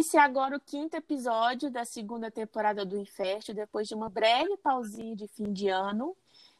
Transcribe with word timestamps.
iniciar 0.00 0.24
agora 0.24 0.56
o 0.56 0.60
quinto 0.60 0.96
episódio 0.96 1.70
da 1.70 1.84
segunda 1.84 2.30
temporada 2.30 2.86
do 2.86 2.96
Infest, 2.96 3.52
depois 3.52 3.86
de 3.86 3.94
uma 3.94 4.08
breve 4.08 4.56
pausinha 4.56 5.14
de 5.14 5.28
fim 5.28 5.52
de 5.52 5.68
ano. 5.68 6.16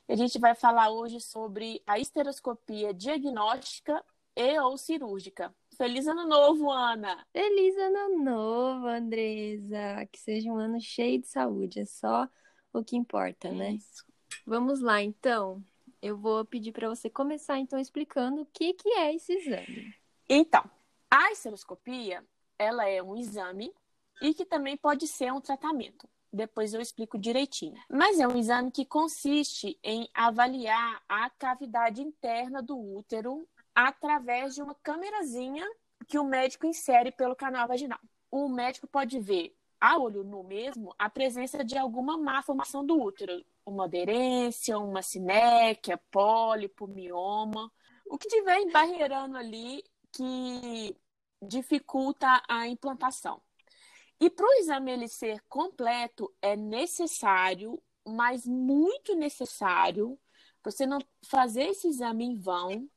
A 0.07 0.15
gente 0.15 0.39
vai 0.39 0.55
falar 0.55 0.91
hoje 0.91 1.23
sobre 1.23 1.83
a 1.87 1.99
esteroscopia 1.99 2.93
diagnóstica 2.93 4.05
e 4.37 4.59
ou 4.59 4.77
cirúrgica. 4.77 5.55
Feliz 5.75 6.07
ano 6.07 6.27
novo, 6.27 6.71
Ana! 6.71 7.27
Feliz 7.33 7.75
ano 7.79 8.23
novo, 8.23 8.87
Andresa! 8.87 10.07
Que 10.13 10.21
seja 10.21 10.53
um 10.53 10.59
ano 10.59 10.79
cheio 10.79 11.19
de 11.19 11.27
saúde, 11.27 11.81
é 11.81 11.87
só 11.87 12.29
o 12.75 12.85
que 12.85 12.95
importa, 12.95 13.51
né? 13.51 13.73
Isso. 13.73 14.05
Vamos 14.47 14.81
lá, 14.81 15.01
então. 15.03 15.65
Eu 16.03 16.19
vou 16.19 16.45
pedir 16.45 16.73
para 16.73 16.91
você 16.91 17.09
começar, 17.09 17.59
então, 17.59 17.79
explicando 17.79 18.43
o 18.43 18.47
que, 18.53 18.75
que 18.75 18.91
é 18.91 19.15
esse 19.15 19.33
exame. 19.33 19.95
Então, 20.29 20.63
a 21.11 21.33
esteroscopia, 21.33 22.23
ela 22.61 22.87
é 22.87 23.03
um 23.03 23.17
exame 23.17 23.73
e 24.21 24.35
que 24.35 24.45
também 24.45 24.77
pode 24.77 25.09
ser 25.09 25.33
um 25.33 25.41
tratamento. 25.41 26.07
Depois 26.31 26.75
eu 26.75 26.81
explico 26.81 27.19
direitinho. 27.19 27.75
Mas 27.89 28.21
é 28.21 28.29
um 28.29 28.37
exame 28.37 28.71
que 28.71 28.85
consiste 28.85 29.79
em 29.83 30.07
avaliar 30.13 31.03
a 31.09 31.31
cavidade 31.31 32.03
interna 32.03 32.63
do 32.63 32.79
útero 32.79 33.49
através 33.75 34.55
de 34.55 34.63
uma 34.63 34.75
câmerazinha 34.75 35.67
que 36.07 36.19
o 36.19 36.25
médico 36.25 36.67
insere 36.67 37.11
pelo 37.11 37.35
canal 37.35 37.67
vaginal. 37.67 37.99
O 38.31 38.47
médico 38.47 38.87
pode 38.87 39.19
ver 39.19 39.57
a 39.81 39.97
olho 39.99 40.23
nu 40.23 40.45
mesmo 40.45 40.95
a 40.99 41.09
presença 41.09 41.65
de 41.65 41.79
alguma 41.79 42.19
má 42.19 42.43
formação 42.43 42.85
do 42.85 43.01
útero, 43.01 43.43
uma 43.65 43.87
aderência, 43.87 44.79
uma 44.79 45.01
sinéquia, 45.01 45.99
pólipo, 46.11 46.87
mioma, 46.87 47.73
o 48.05 48.19
que 48.19 48.29
tiver 48.29 48.59
embarreirando 48.59 49.39
ali 49.39 49.83
que 50.13 50.95
dificulta 51.43 52.43
a 52.49 52.67
implantação. 52.67 53.41
E 54.21 54.29
para 54.29 54.47
o 54.47 54.53
exame 54.55 54.93
ele 54.93 55.09
ser 55.09 55.43
completo, 55.49 56.33
é 56.43 56.55
necessário, 56.55 57.83
mas 58.07 58.47
muito 58.47 59.15
necessário, 59.15 60.19
você 60.63 60.85
não 60.85 60.99
fazer 61.25 61.65
esse 61.69 61.89
exame 61.89 62.25
em 62.25 62.35
vão, 62.35 62.89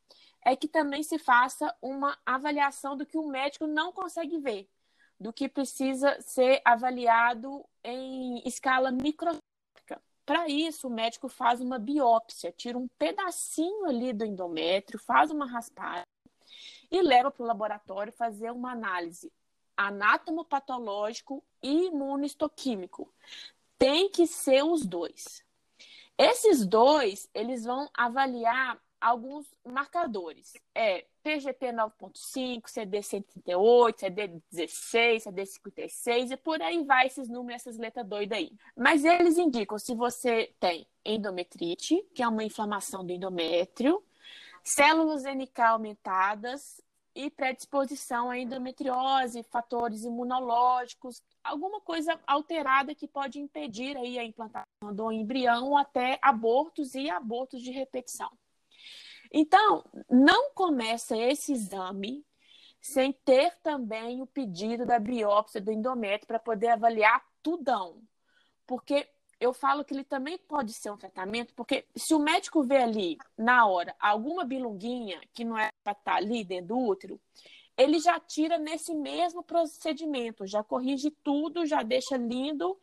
é 0.45 0.55
que 0.55 0.67
também 0.67 1.01
se 1.01 1.17
faça 1.17 1.73
uma 1.81 2.17
avaliação 2.25 2.97
do 2.97 3.05
que 3.05 3.17
o 3.17 3.27
médico 3.27 3.65
não 3.65 3.93
consegue 3.93 4.37
ver, 4.39 4.69
do 5.17 5.31
que 5.31 5.47
precisa 5.47 6.19
ser 6.21 6.61
avaliado 6.65 7.63
em 7.81 8.41
escala 8.45 8.91
microscópica. 8.91 10.01
Para 10.25 10.49
isso, 10.49 10.87
o 10.87 10.91
médico 10.91 11.29
faz 11.29 11.61
uma 11.61 11.79
biópsia, 11.79 12.51
tira 12.51 12.77
um 12.77 12.89
pedacinho 12.99 13.85
ali 13.85 14.11
do 14.11 14.25
endométrio, 14.25 14.99
faz 14.99 15.31
uma 15.31 15.45
raspagem 15.45 16.03
e 16.93 17.01
leva 17.01 17.31
para 17.31 17.43
o 17.43 17.47
laboratório 17.47 18.13
fazer 18.13 18.51
uma 18.51 18.71
análise 18.71 19.33
anatomopatológico 19.75 21.43
e 21.61 21.87
imunohistoquímico. 21.87 23.11
Tem 23.79 24.07
que 24.07 24.27
ser 24.27 24.63
os 24.63 24.85
dois. 24.85 25.43
Esses 26.15 26.63
dois, 26.63 27.27
eles 27.33 27.65
vão 27.65 27.89
avaliar 27.95 28.79
alguns 29.01 29.51
marcadores. 29.65 30.53
É 30.75 31.05
PGP 31.23 31.73
9.5, 31.73 32.69
CD 32.69 33.01
138, 33.01 33.99
CD 33.99 34.27
16, 34.51 35.23
CD 35.23 35.45
56 35.47 36.31
e 36.31 36.37
por 36.37 36.61
aí 36.61 36.83
vai 36.83 37.07
esses 37.07 37.27
números, 37.27 37.63
essas 37.63 37.79
letras 37.79 38.05
doidas 38.05 38.37
aí. 38.37 38.51
Mas 38.77 39.03
eles 39.03 39.39
indicam 39.39 39.79
se 39.79 39.95
você 39.95 40.53
tem 40.59 40.85
endometrite, 41.03 42.05
que 42.13 42.21
é 42.21 42.27
uma 42.27 42.43
inflamação 42.43 43.03
do 43.03 43.11
endométrio, 43.11 44.03
células 44.63 45.23
NK 45.23 45.59
aumentadas, 45.61 46.81
e 47.15 47.29
predisposição 47.29 48.29
à 48.29 48.37
endometriose, 48.39 49.43
fatores 49.43 50.03
imunológicos, 50.03 51.21
alguma 51.43 51.79
coisa 51.79 52.19
alterada 52.25 52.95
que 52.95 53.07
pode 53.07 53.39
impedir 53.39 53.95
aí 53.97 54.17
a 54.17 54.23
implantação 54.23 54.93
do 54.93 55.11
embrião 55.11 55.77
até 55.77 56.17
abortos 56.21 56.95
e 56.95 57.09
abortos 57.09 57.61
de 57.61 57.71
repetição. 57.71 58.31
Então, 59.31 59.83
não 60.09 60.51
começa 60.53 61.15
esse 61.17 61.53
exame 61.53 62.25
sem 62.81 63.13
ter 63.13 63.55
também 63.61 64.21
o 64.21 64.27
pedido 64.27 64.85
da 64.85 64.99
biópsia 64.99 65.61
do 65.61 65.71
endométrio 65.71 66.27
para 66.27 66.39
poder 66.39 66.69
avaliar 66.69 67.23
tudão. 67.41 68.01
Porque 68.67 69.07
eu 69.43 69.53
falo 69.53 69.83
que 69.83 69.93
ele 69.93 70.05
também 70.05 70.37
pode 70.37 70.71
ser 70.71 70.89
um 70.89 70.95
tratamento, 70.95 71.53
porque 71.53 71.85
se 71.93 72.13
o 72.13 72.19
médico 72.19 72.63
vê 72.63 72.77
ali, 72.77 73.17
na 73.37 73.65
hora, 73.65 73.93
alguma 73.99 74.45
bilunguinha 74.45 75.19
que 75.33 75.43
não 75.43 75.57
é 75.57 75.69
para 75.83 75.91
estar 75.91 76.11
tá 76.13 76.17
ali 76.17 76.45
dentro 76.45 76.67
do 76.67 76.79
útero, 76.79 77.19
ele 77.75 77.99
já 77.99 78.17
tira 78.21 78.57
nesse 78.57 78.95
mesmo 78.95 79.43
procedimento, 79.43 80.47
já 80.47 80.63
corrige 80.63 81.11
tudo, 81.23 81.65
já 81.65 81.83
deixa 81.83 82.15
lindo. 82.15 82.79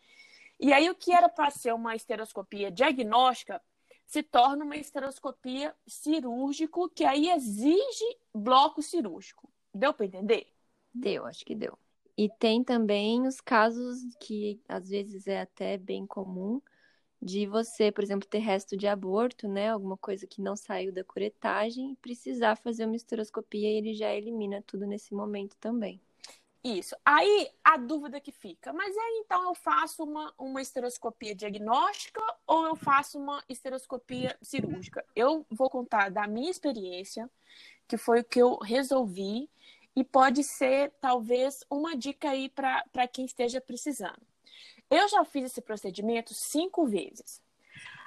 E 0.58 0.70
aí, 0.72 0.90
o 0.90 0.94
que 0.94 1.12
era 1.12 1.30
para 1.30 1.50
ser 1.50 1.72
uma 1.72 1.96
esteroscopia 1.96 2.70
diagnóstica 2.70 3.62
se 4.04 4.22
torna 4.22 4.64
uma 4.64 4.76
esteroscopia 4.76 5.74
cirúrgico, 5.86 6.90
que 6.90 7.04
aí 7.04 7.30
exige 7.30 8.18
bloco 8.34 8.82
cirúrgico. 8.82 9.48
Deu 9.72 9.94
para 9.94 10.06
entender? 10.06 10.52
Deu, 10.92 11.24
acho 11.24 11.42
que 11.44 11.54
deu. 11.54 11.78
E 12.20 12.28
tem 12.38 12.62
também 12.62 13.26
os 13.26 13.40
casos 13.40 14.02
que 14.20 14.60
às 14.68 14.90
vezes 14.90 15.26
é 15.26 15.40
até 15.40 15.78
bem 15.78 16.06
comum 16.06 16.60
de 17.18 17.46
você, 17.46 17.90
por 17.90 18.04
exemplo, 18.04 18.28
ter 18.28 18.40
resto 18.40 18.76
de 18.76 18.86
aborto, 18.86 19.48
né? 19.48 19.70
Alguma 19.70 19.96
coisa 19.96 20.26
que 20.26 20.42
não 20.42 20.54
saiu 20.54 20.92
da 20.92 21.02
curetagem 21.02 21.92
e 21.92 21.96
precisar 21.96 22.56
fazer 22.56 22.84
uma 22.84 22.94
esteroscopia 22.94 23.70
e 23.70 23.78
ele 23.78 23.94
já 23.94 24.14
elimina 24.14 24.62
tudo 24.66 24.86
nesse 24.86 25.14
momento 25.14 25.56
também. 25.56 25.98
Isso. 26.62 26.94
Aí 27.06 27.50
a 27.64 27.78
dúvida 27.78 28.20
que 28.20 28.30
fica, 28.30 28.70
mas 28.70 28.94
aí 28.94 29.22
então 29.24 29.42
eu 29.48 29.54
faço 29.54 30.04
uma, 30.04 30.30
uma 30.38 30.60
esteroscopia 30.60 31.34
diagnóstica 31.34 32.20
ou 32.46 32.66
eu 32.66 32.76
faço 32.76 33.18
uma 33.18 33.42
esteroscopia 33.48 34.36
cirúrgica? 34.42 35.02
Eu 35.16 35.46
vou 35.48 35.70
contar 35.70 36.10
da 36.10 36.26
minha 36.26 36.50
experiência, 36.50 37.30
que 37.88 37.96
foi 37.96 38.20
o 38.20 38.24
que 38.24 38.42
eu 38.42 38.58
resolvi 38.58 39.48
e 39.94 40.04
pode 40.04 40.44
ser 40.44 40.92
talvez 41.00 41.64
uma 41.70 41.96
dica 41.96 42.30
aí 42.30 42.48
para 42.48 43.08
quem 43.08 43.24
esteja 43.24 43.60
precisando. 43.60 44.20
Eu 44.90 45.08
já 45.08 45.24
fiz 45.24 45.44
esse 45.44 45.60
procedimento 45.60 46.34
cinco 46.34 46.86
vezes. 46.86 47.42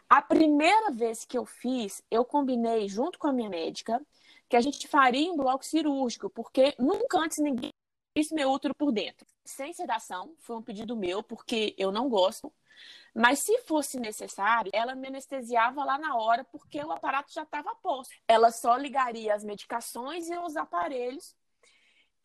A 0.10 0.22
primeira 0.22 0.92
vez 0.92 1.26
que 1.26 1.38
eu 1.38 1.46
fiz, 1.46 2.04
eu 2.12 2.26
combinei 2.26 2.88
junto 2.88 3.18
com 3.18 3.28
a 3.28 3.34
minha 3.34 3.50
médica 3.50 4.02
que 4.50 4.56
a 4.56 4.62
gente 4.62 4.88
faria 4.88 5.32
um 5.32 5.38
bloco 5.38 5.66
cirúrgico, 5.66 6.30
porque 6.30 6.76
nunca 6.78 7.18
antes 7.18 7.40
ninguém 7.40 7.72
fez 8.16 8.32
meu 8.32 8.52
útero 8.52 8.76
por 8.76 8.92
dentro. 8.92 9.26
Sem 9.44 9.74
sedação, 9.74 10.36
foi 10.40 10.56
um 10.56 10.62
pedido 10.62 10.96
meu, 10.96 11.24
porque 11.24 11.74
eu 11.78 11.92
não 11.92 12.10
gosto. 12.10 12.54
Mas 13.16 13.40
se 13.40 13.58
fosse 13.60 14.00
necessário, 14.00 14.72
ela 14.74 14.94
me 14.94 15.08
anestesiava 15.08 15.84
lá 15.84 15.98
na 15.98 16.16
hora, 16.16 16.44
porque 16.44 16.80
o 16.84 16.92
aparato 16.92 17.34
já 17.34 17.44
estava 17.44 17.76
posto. 17.76 18.14
Ela 18.28 18.52
só 18.52 18.76
ligaria 18.76 19.34
as 19.34 19.44
medicações 19.44 20.30
e 20.30 20.38
os 20.38 20.56
aparelhos 20.56 21.36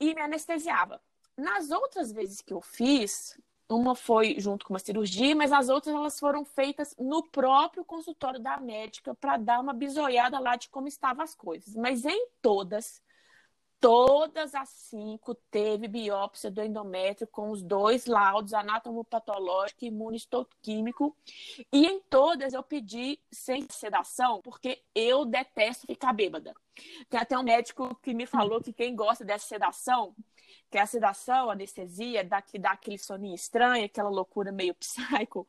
e 0.00 0.14
me 0.14 0.20
anestesiava. 0.20 1.00
Nas 1.36 1.70
outras 1.70 2.12
vezes 2.12 2.40
que 2.40 2.52
eu 2.52 2.60
fiz, 2.60 3.38
uma 3.68 3.94
foi 3.94 4.36
junto 4.38 4.64
com 4.64 4.72
uma 4.72 4.78
cirurgia, 4.78 5.36
mas 5.36 5.52
as 5.52 5.68
outras 5.68 5.94
elas 5.94 6.18
foram 6.18 6.44
feitas 6.44 6.94
no 6.98 7.22
próprio 7.22 7.84
consultório 7.84 8.40
da 8.40 8.58
médica 8.58 9.14
para 9.14 9.36
dar 9.36 9.60
uma 9.60 9.74
bisoiada 9.74 10.38
lá 10.38 10.56
de 10.56 10.68
como 10.70 10.88
estavam 10.88 11.22
as 11.22 11.34
coisas. 11.34 11.74
Mas 11.74 12.04
em 12.04 12.28
todas, 12.40 13.02
todas 13.80 14.54
as 14.54 14.68
cinco 14.68 15.34
teve 15.50 15.88
biópsia 15.88 16.50
do 16.50 16.62
endométrio 16.62 17.26
com 17.26 17.50
os 17.50 17.62
dois 17.62 18.06
laudos, 18.06 18.52
anatomopatológico 18.52 19.84
e 19.84 19.88
imunistoquímico. 19.88 21.16
E 21.72 21.86
em 21.86 22.00
todas 22.00 22.52
eu 22.52 22.62
pedi 22.62 23.18
sem 23.30 23.66
sedação, 23.70 24.40
porque 24.42 24.82
eu 24.94 25.24
detesto 25.24 25.86
ficar 25.86 26.12
bêbada. 26.12 26.54
Tem 27.08 27.20
até 27.20 27.38
um 27.38 27.42
médico 27.42 27.94
que 28.02 28.14
me 28.14 28.26
falou 28.26 28.60
que 28.60 28.72
quem 28.72 28.94
gosta 28.94 29.24
dessa 29.24 29.46
sedação, 29.46 30.14
que 30.70 30.78
é 30.78 30.80
a 30.80 30.86
sedação, 30.86 31.48
a 31.48 31.52
anestesia, 31.52 32.24
dá, 32.24 32.42
que 32.42 32.58
dá 32.58 32.72
aquele 32.72 32.98
soninho 32.98 33.34
estranho, 33.34 33.84
aquela 33.84 34.10
loucura 34.10 34.52
meio 34.52 34.74
psycho, 34.76 35.46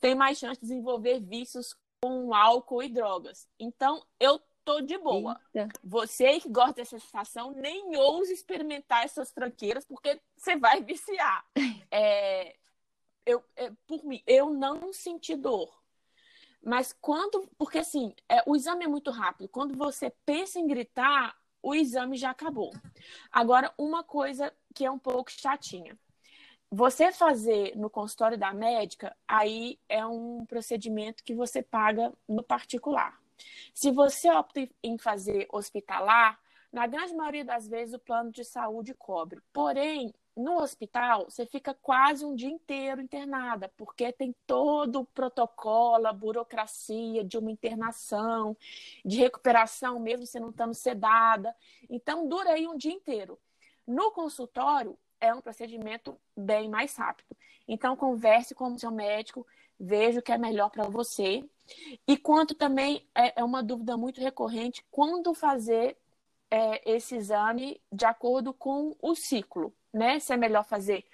tem 0.00 0.14
mais 0.14 0.38
chance 0.38 0.60
de 0.60 0.66
desenvolver 0.66 1.20
vícios 1.20 1.76
com 2.00 2.34
álcool 2.34 2.82
e 2.82 2.88
drogas. 2.88 3.48
Então, 3.58 4.04
eu 4.18 4.40
tô 4.64 4.80
de 4.80 4.98
boa. 4.98 5.40
Eita. 5.54 5.68
Você 5.82 6.40
que 6.40 6.48
gosta 6.48 6.74
dessa 6.74 6.98
sensação, 6.98 7.52
nem 7.52 7.96
ouse 7.96 8.32
experimentar 8.32 9.04
essas 9.04 9.32
tranqueiras, 9.32 9.84
porque 9.84 10.20
você 10.36 10.56
vai 10.56 10.82
viciar. 10.82 11.44
É, 11.94 12.56
eu, 13.26 13.44
é, 13.54 13.70
por 13.86 14.02
mim, 14.02 14.22
eu 14.26 14.48
não 14.48 14.94
senti 14.94 15.36
dor. 15.36 15.70
Mas 16.64 16.96
quando. 16.98 17.46
Porque 17.58 17.78
assim, 17.78 18.14
é, 18.26 18.42
o 18.46 18.56
exame 18.56 18.86
é 18.86 18.88
muito 18.88 19.10
rápido. 19.10 19.46
Quando 19.46 19.76
você 19.76 20.10
pensa 20.24 20.58
em 20.58 20.66
gritar, 20.66 21.36
o 21.62 21.74
exame 21.74 22.16
já 22.16 22.30
acabou. 22.30 22.72
Agora, 23.30 23.72
uma 23.76 24.02
coisa 24.02 24.52
que 24.74 24.86
é 24.86 24.90
um 24.90 24.98
pouco 24.98 25.30
chatinha. 25.30 25.98
Você 26.70 27.12
fazer 27.12 27.76
no 27.76 27.90
consultório 27.90 28.38
da 28.38 28.54
médica, 28.54 29.14
aí 29.28 29.78
é 29.88 30.04
um 30.06 30.46
procedimento 30.46 31.22
que 31.22 31.34
você 31.34 31.62
paga 31.62 32.10
no 32.26 32.42
particular. 32.42 33.21
Se 33.74 33.90
você 33.90 34.30
opta 34.30 34.68
em 34.82 34.98
fazer 34.98 35.46
hospitalar, 35.50 36.38
na 36.72 36.86
grande 36.86 37.14
maioria 37.14 37.44
das 37.44 37.68
vezes 37.68 37.94
o 37.94 37.98
plano 37.98 38.30
de 38.30 38.44
saúde 38.44 38.94
cobre. 38.94 39.40
Porém, 39.52 40.12
no 40.34 40.62
hospital, 40.62 41.26
você 41.28 41.44
fica 41.44 41.74
quase 41.74 42.24
um 42.24 42.34
dia 42.34 42.48
inteiro 42.48 43.02
internada, 43.02 43.70
porque 43.76 44.10
tem 44.10 44.34
todo 44.46 45.00
o 45.00 45.04
protocolo, 45.04 46.06
a 46.06 46.12
burocracia 46.12 47.22
de 47.22 47.36
uma 47.36 47.50
internação, 47.50 48.56
de 49.04 49.18
recuperação, 49.18 50.00
mesmo 50.00 50.24
você 50.24 50.40
não 50.40 50.48
estando 50.48 50.72
sedada. 50.72 51.54
Então, 51.90 52.26
dura 52.26 52.52
aí 52.52 52.66
um 52.66 52.76
dia 52.78 52.92
inteiro. 52.92 53.38
No 53.86 54.10
consultório, 54.10 54.98
é 55.20 55.34
um 55.34 55.42
procedimento 55.42 56.18
bem 56.34 56.68
mais 56.68 56.96
rápido. 56.96 57.36
Então, 57.68 57.94
converse 57.94 58.54
com 58.54 58.72
o 58.72 58.78
seu 58.78 58.90
médico, 58.90 59.46
veja 59.78 60.20
o 60.20 60.22
que 60.22 60.32
é 60.32 60.38
melhor 60.38 60.70
para 60.70 60.84
você. 60.84 61.44
E 62.06 62.16
quanto 62.16 62.54
também 62.54 63.06
é, 63.14 63.40
é 63.40 63.44
uma 63.44 63.62
dúvida 63.62 63.96
muito 63.96 64.20
recorrente, 64.20 64.84
quando 64.90 65.34
fazer 65.34 65.96
é, 66.50 66.90
esse 66.90 67.16
exame 67.16 67.80
de 67.90 68.04
acordo 68.04 68.52
com 68.52 68.94
o 69.00 69.14
ciclo, 69.14 69.72
né? 69.92 70.18
Se 70.20 70.34
é 70.34 70.36
melhor 70.36 70.64
fazer 70.64 71.04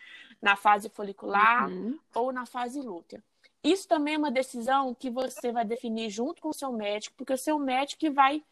na 0.43 0.57
fase 0.57 0.89
folicular 0.89 1.69
uhum. 1.69 1.99
ou 2.15 2.33
na 2.33 2.47
fase 2.47 2.81
lútea. 2.81 3.23
Isso 3.63 3.89
também 3.89 4.15
é 4.15 4.19
uma 4.19 4.31
decisão 4.31 4.95
que 4.95 5.11
você 5.11 5.51
vai 5.53 5.65
definir 5.65 6.11
junto 6.11 6.41
com 6.41 6.49
o 6.49 6.55
seu 6.55 6.73
médico, 6.73 7.17
porque 7.17 7.33
o 7.33 7.39
seu 7.39 7.59
médico 7.59 8.13
vai 8.13 8.43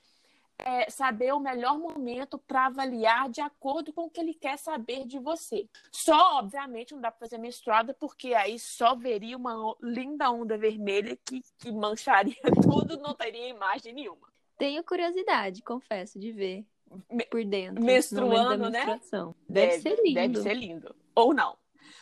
é, 0.58 0.88
saber 0.90 1.32
o 1.32 1.40
melhor 1.40 1.78
momento 1.78 2.38
para 2.38 2.66
avaliar 2.66 3.28
de 3.28 3.40
acordo 3.40 3.92
com 3.92 4.02
o 4.02 4.10
que 4.10 4.20
ele 4.20 4.34
quer 4.34 4.58
saber 4.58 5.06
de 5.06 5.18
você. 5.18 5.68
Só, 5.92 6.38
obviamente, 6.38 6.94
não 6.94 7.00
dá 7.00 7.10
para 7.10 7.20
fazer 7.26 7.38
menstruada, 7.38 7.94
porque 7.94 8.34
aí 8.34 8.58
só 8.58 8.94
veria 8.94 9.36
uma 9.36 9.76
linda 9.82 10.30
onda 10.30 10.56
vermelha 10.56 11.16
que, 11.24 11.42
que 11.58 11.70
mancharia 11.70 12.36
tudo, 12.62 12.98
não 12.98 13.14
teria 13.14 13.48
imagem 13.48 13.92
nenhuma. 13.92 14.28
Tenho 14.58 14.82
curiosidade, 14.82 15.62
confesso, 15.62 16.18
de 16.18 16.32
ver 16.32 16.66
por 17.30 17.44
dentro. 17.44 17.84
Menstruando, 17.84 18.70
né? 18.70 18.86
Deve, 18.86 19.34
deve, 19.48 19.80
ser 19.80 20.02
lindo. 20.02 20.14
Deve 20.14 20.42
ser 20.42 20.54
lindo. 20.54 20.96
Ou 21.14 21.34
não. 21.34 21.58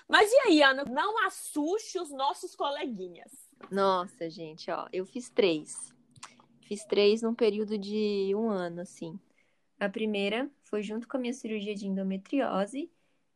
Mas 0.08 0.30
e 0.30 0.38
aí, 0.40 0.62
Ana? 0.62 0.84
Não 0.84 1.26
assuste 1.26 1.98
os 1.98 2.10
nossos 2.10 2.54
coleguinhas. 2.54 3.32
Nossa, 3.70 4.28
gente, 4.28 4.70
ó, 4.70 4.86
eu 4.92 5.06
fiz 5.06 5.30
três. 5.30 5.93
Fiz 6.64 6.84
três 6.84 7.22
num 7.22 7.34
período 7.34 7.78
de 7.78 8.32
um 8.34 8.48
ano, 8.48 8.80
assim. 8.80 9.18
A 9.78 9.88
primeira 9.88 10.50
foi 10.62 10.82
junto 10.82 11.06
com 11.06 11.16
a 11.16 11.20
minha 11.20 11.32
cirurgia 11.32 11.74
de 11.74 11.86
endometriose. 11.86 12.90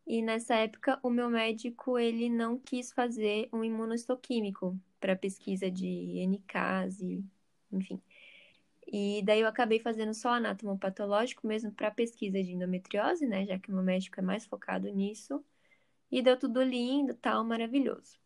E 0.07 0.23
nessa 0.23 0.55
época, 0.55 0.99
o 1.03 1.11
meu 1.11 1.29
médico, 1.29 1.99
ele 1.99 2.31
não 2.31 2.59
quis 2.59 2.91
fazer 2.91 3.49
um 3.53 3.63
imunohistoquímico 3.63 4.79
para 4.99 5.15
pesquisa 5.15 5.71
de 5.71 6.19
NCase, 6.27 7.23
enfim. 7.71 8.01
E 8.87 9.23
daí 9.23 9.41
eu 9.41 9.47
acabei 9.47 9.79
fazendo 9.79 10.15
só 10.15 10.31
anatomopatológico 10.31 11.47
mesmo 11.47 11.71
para 11.71 11.91
pesquisa 11.91 12.43
de 12.43 12.53
endometriose, 12.53 13.27
né? 13.27 13.45
Já 13.45 13.59
que 13.59 13.71
o 13.71 13.75
meu 13.75 13.83
médico 13.85 14.19
é 14.19 14.23
mais 14.23 14.47
focado 14.47 14.89
nisso. 14.89 15.45
E 16.11 16.23
deu 16.23 16.39
tudo 16.39 16.63
lindo, 16.63 17.13
tal, 17.15 17.45
maravilhoso. 17.45 18.19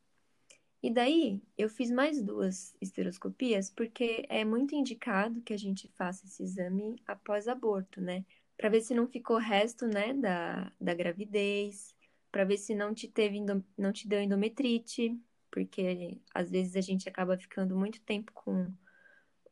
E 0.82 0.90
daí 0.90 1.40
eu 1.56 1.69
fiz 1.69 1.90
mais 1.90 2.20
duas 2.20 2.75
esteroscopias, 2.81 3.70
porque 3.70 4.26
é 4.29 4.44
muito 4.44 4.75
indicado 4.75 5.40
que 5.43 5.52
a 5.52 5.56
gente 5.56 5.88
faça 5.96 6.26
esse 6.26 6.43
exame 6.43 6.96
após 7.06 7.46
aborto, 7.46 8.00
né? 8.00 8.25
Para 8.56 8.69
ver 8.69 8.81
se 8.81 8.94
não 8.94 9.06
ficou 9.06 9.38
resto, 9.38 9.87
né, 9.87 10.12
da, 10.12 10.73
da 10.81 10.94
gravidez, 10.94 11.94
para 12.32 12.44
ver 12.44 12.56
se 12.56 12.75
não 12.75 12.93
te 12.94 13.06
teve 13.08 13.38
não 13.79 13.93
te 13.93 14.08
deu 14.08 14.20
endometrite, 14.20 15.17
porque 15.50 16.20
às 16.34 16.50
vezes 16.50 16.75
a 16.76 16.81
gente 16.81 17.08
acaba 17.08 17.38
ficando 17.38 17.76
muito 17.76 18.00
tempo 18.02 18.32
com 18.32 18.73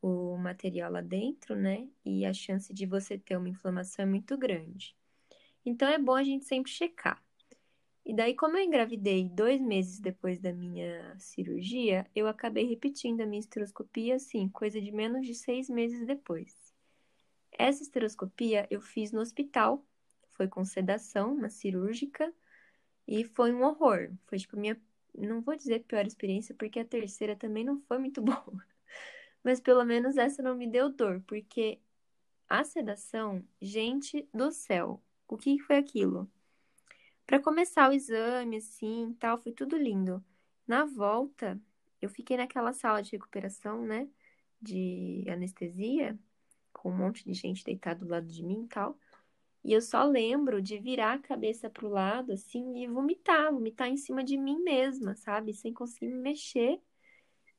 o 0.03 0.37
material 0.37 0.91
lá 0.91 1.01
dentro, 1.01 1.55
né? 1.55 1.89
E 2.05 2.25
a 2.25 2.33
chance 2.33 2.73
de 2.73 2.87
você 2.87 3.19
ter 3.19 3.37
uma 3.37 3.49
inflamação 3.49 4.03
é 4.05 4.07
muito 4.07 4.37
grande. 4.37 4.97
Então 5.65 5.89
é 5.89 5.99
bom 5.99 6.15
a 6.15 6.25
gente 6.25 6.45
sempre 6.45 6.73
checar. 6.73 7.23
E 8.11 8.13
daí, 8.13 8.35
como 8.35 8.57
eu 8.57 8.65
engravidei 8.65 9.29
dois 9.29 9.61
meses 9.61 10.01
depois 10.01 10.41
da 10.41 10.53
minha 10.53 11.17
cirurgia, 11.17 12.05
eu 12.13 12.27
acabei 12.27 12.67
repetindo 12.67 13.21
a 13.21 13.25
minha 13.25 13.39
esteroscopia, 13.39 14.17
assim, 14.17 14.49
coisa 14.49 14.81
de 14.81 14.91
menos 14.91 15.25
de 15.25 15.33
seis 15.33 15.71
meses 15.71 16.05
depois. 16.05 16.75
Essa 17.53 17.85
esteroscopia 17.85 18.67
eu 18.69 18.81
fiz 18.81 19.13
no 19.13 19.21
hospital, 19.21 19.87
foi 20.33 20.49
com 20.49 20.65
sedação, 20.65 21.35
uma 21.35 21.49
cirúrgica, 21.49 22.35
e 23.07 23.23
foi 23.23 23.53
um 23.53 23.63
horror. 23.63 24.11
Foi 24.27 24.39
tipo 24.39 24.57
minha, 24.57 24.77
não 25.17 25.41
vou 25.41 25.55
dizer 25.55 25.85
pior 25.85 26.05
experiência, 26.05 26.53
porque 26.53 26.81
a 26.81 26.85
terceira 26.85 27.37
também 27.37 27.63
não 27.63 27.81
foi 27.83 27.99
muito 27.99 28.21
boa. 28.21 28.67
Mas 29.45 29.61
pelo 29.61 29.85
menos 29.85 30.17
essa 30.17 30.43
não 30.43 30.57
me 30.57 30.67
deu 30.67 30.91
dor, 30.91 31.23
porque 31.29 31.79
a 32.49 32.65
sedação, 32.65 33.41
gente 33.63 34.29
do 34.35 34.51
céu, 34.51 35.01
o 35.29 35.37
que 35.37 35.61
foi 35.61 35.77
aquilo? 35.77 36.29
Para 37.31 37.39
começar 37.39 37.89
o 37.89 37.93
exame, 37.93 38.57
assim, 38.57 39.17
tal, 39.21 39.39
foi 39.39 39.53
tudo 39.53 39.77
lindo. 39.77 40.21
Na 40.67 40.85
volta, 40.85 41.61
eu 42.03 42.09
fiquei 42.09 42.37
naquela 42.37 42.73
sala 42.73 43.01
de 43.01 43.13
recuperação, 43.13 43.87
né, 43.87 44.09
de 44.61 45.25
anestesia, 45.29 46.19
com 46.73 46.91
um 46.91 46.97
monte 46.97 47.25
de 47.25 47.33
gente 47.33 47.63
deitada 47.63 48.05
do 48.05 48.11
lado 48.11 48.27
de 48.27 48.43
mim 48.43 48.65
e 48.65 48.67
tal. 48.67 48.99
E 49.63 49.73
eu 49.73 49.81
só 49.81 50.03
lembro 50.03 50.61
de 50.61 50.81
virar 50.81 51.13
a 51.13 51.19
cabeça 51.21 51.71
pro 51.71 51.89
lado, 51.89 52.33
assim, 52.33 52.83
e 52.83 52.89
vomitar, 52.89 53.53
vomitar 53.53 53.87
em 53.87 53.97
cima 53.97 54.25
de 54.25 54.37
mim 54.37 54.61
mesma, 54.65 55.15
sabe? 55.15 55.55
Sem 55.55 55.73
conseguir 55.73 56.09
me 56.09 56.21
mexer. 56.21 56.81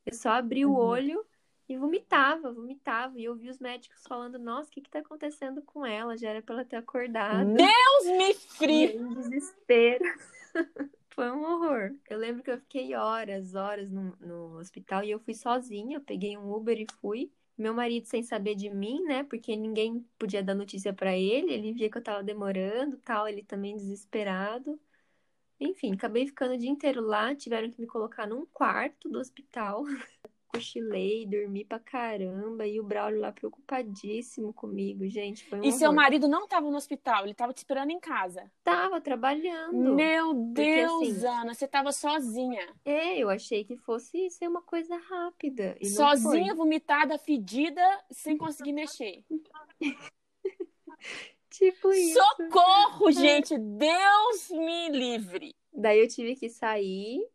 Eu 0.05 0.13
só 0.13 0.31
abri 0.31 0.65
uhum. 0.65 0.73
o 0.73 0.75
olho 0.75 1.25
e 1.71 1.77
vomitava, 1.77 2.51
vomitava. 2.51 3.19
E 3.19 3.23
eu 3.23 3.35
vi 3.35 3.49
os 3.49 3.59
médicos 3.59 4.03
falando: 4.05 4.37
Nossa, 4.37 4.69
o 4.69 4.71
que, 4.71 4.81
que 4.81 4.89
tá 4.89 4.99
acontecendo 4.99 5.61
com 5.61 5.85
ela? 5.85 6.17
Já 6.17 6.29
era 6.29 6.41
pra 6.41 6.55
ela 6.55 6.65
ter 6.65 6.75
acordado. 6.75 7.53
Deus 7.53 8.17
me 8.17 8.33
frie! 8.33 8.97
Um 8.99 9.13
desespero. 9.13 10.03
Foi 11.11 11.29
um 11.29 11.43
horror. 11.43 11.93
Eu 12.09 12.17
lembro 12.17 12.41
que 12.41 12.49
eu 12.49 12.57
fiquei 12.57 12.95
horas, 12.95 13.53
horas 13.53 13.91
no, 13.91 14.15
no 14.19 14.57
hospital 14.57 15.03
e 15.03 15.11
eu 15.11 15.19
fui 15.19 15.33
sozinha. 15.33 15.97
Eu 15.97 16.01
peguei 16.01 16.37
um 16.37 16.53
Uber 16.53 16.79
e 16.79 16.87
fui. 16.99 17.31
Meu 17.57 17.73
marido 17.73 18.05
sem 18.05 18.23
saber 18.23 18.55
de 18.55 18.69
mim, 18.69 19.03
né? 19.03 19.23
Porque 19.23 19.55
ninguém 19.55 20.05
podia 20.17 20.41
dar 20.41 20.55
notícia 20.55 20.93
para 20.93 21.15
ele. 21.15 21.53
Ele 21.53 21.73
via 21.73 21.89
que 21.89 21.97
eu 21.97 22.03
tava 22.03 22.23
demorando, 22.23 22.97
tal. 22.97 23.27
Ele 23.27 23.43
também 23.43 23.75
desesperado. 23.75 24.79
Enfim, 25.59 25.93
acabei 25.93 26.25
ficando 26.25 26.53
o 26.53 26.57
dia 26.57 26.69
inteiro 26.69 27.01
lá. 27.01 27.35
Tiveram 27.35 27.69
que 27.69 27.79
me 27.79 27.87
colocar 27.87 28.25
num 28.25 28.45
quarto 28.47 29.09
do 29.09 29.19
hospital. 29.19 29.83
cochilei, 30.51 31.25
dormi 31.25 31.63
pra 31.63 31.79
caramba, 31.79 32.67
e 32.67 32.79
o 32.79 32.83
Braulio 32.83 33.21
lá 33.21 33.31
preocupadíssimo 33.31 34.53
comigo, 34.53 35.07
gente. 35.07 35.45
Foi 35.45 35.59
um 35.59 35.63
e 35.63 35.67
horror. 35.67 35.79
seu 35.79 35.93
marido 35.93 36.27
não 36.27 36.47
tava 36.47 36.69
no 36.69 36.75
hospital, 36.75 37.23
ele 37.23 37.33
tava 37.33 37.53
te 37.53 37.57
esperando 37.57 37.91
em 37.91 37.99
casa. 37.99 38.51
Tava 38.63 38.99
trabalhando. 38.99 39.95
Meu 39.95 40.33
Deus, 40.33 40.91
Porque, 40.91 41.11
assim, 41.11 41.27
Ana, 41.27 41.53
você 41.53 41.67
tava 41.67 41.91
sozinha. 41.91 42.67
É, 42.83 43.17
eu 43.17 43.29
achei 43.29 43.63
que 43.63 43.77
fosse 43.77 44.29
ser 44.29 44.47
uma 44.47 44.61
coisa 44.61 44.95
rápida. 44.97 45.77
sozinha, 45.83 46.53
vomitada, 46.53 47.17
fedida, 47.17 47.81
sem 48.11 48.37
conseguir 48.37 48.73
mexer. 48.73 49.23
tipo 51.49 51.91
isso. 51.93 52.19
Socorro, 52.19 53.11
gente! 53.11 53.57
Deus 53.57 54.49
me 54.49 54.89
livre! 54.89 55.55
Daí 55.73 55.99
eu 55.99 56.07
tive 56.07 56.35
que 56.35 56.49
sair 56.49 57.25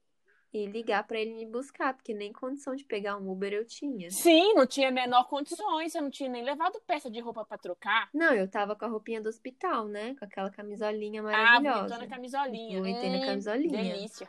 e 0.57 0.67
ligar 0.67 1.07
para 1.07 1.21
ele 1.21 1.35
me 1.35 1.47
buscar, 1.47 1.95
porque 1.95 2.15
nem 2.15 2.33
condição 2.33 2.75
de 2.75 2.85
pegar 2.85 3.17
um 3.17 3.31
Uber 3.31 3.53
eu 3.53 3.67
tinha. 3.67 4.11
Sim, 4.11 4.55
não 4.55 4.67
tinha 4.67 4.91
menor 4.91 5.29
condições, 5.29 5.95
eu 5.95 6.03
não 6.03 6.11
tinha 6.11 6.29
nem 6.29 6.43
levado 6.43 6.81
peça 6.87 7.11
de 7.11 7.21
roupa 7.21 7.45
para 7.45 7.59
trocar. 7.59 8.09
Não, 8.15 8.33
eu 8.33 8.49
tava 8.49 8.75
com 8.75 8.85
a 8.85 8.89
roupinha 8.89 9.21
do 9.21 9.29
hospital, 9.29 9.87
né? 9.87 10.15
Com 10.19 10.25
aquela 10.25 10.51
camisolinha 10.51 11.23
maravilhosa. 11.23 11.95
Ah, 11.95 11.99
na 11.99 12.07
camisolinha. 12.07 12.81
Hum, 12.81 13.13
na 13.13 13.27
camisolinha. 13.27 13.95
Delícia. 13.95 14.29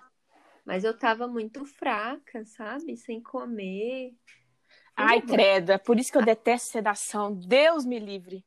Mas 0.66 0.84
eu 0.84 0.98
tava 0.98 1.28
muito 1.28 1.66
fraca, 1.66 2.44
sabe? 2.46 2.98
Sem 2.98 3.22
comer. 3.22 4.14
Ai, 4.96 5.22
creda, 5.22 5.80
por 5.80 5.98
isso 6.00 6.12
que 6.12 6.18
eu 6.18 6.26
detesto 6.26 6.72
sedação. 6.72 7.34
Deus 7.34 7.86
me 7.86 8.00
livre. 8.00 8.44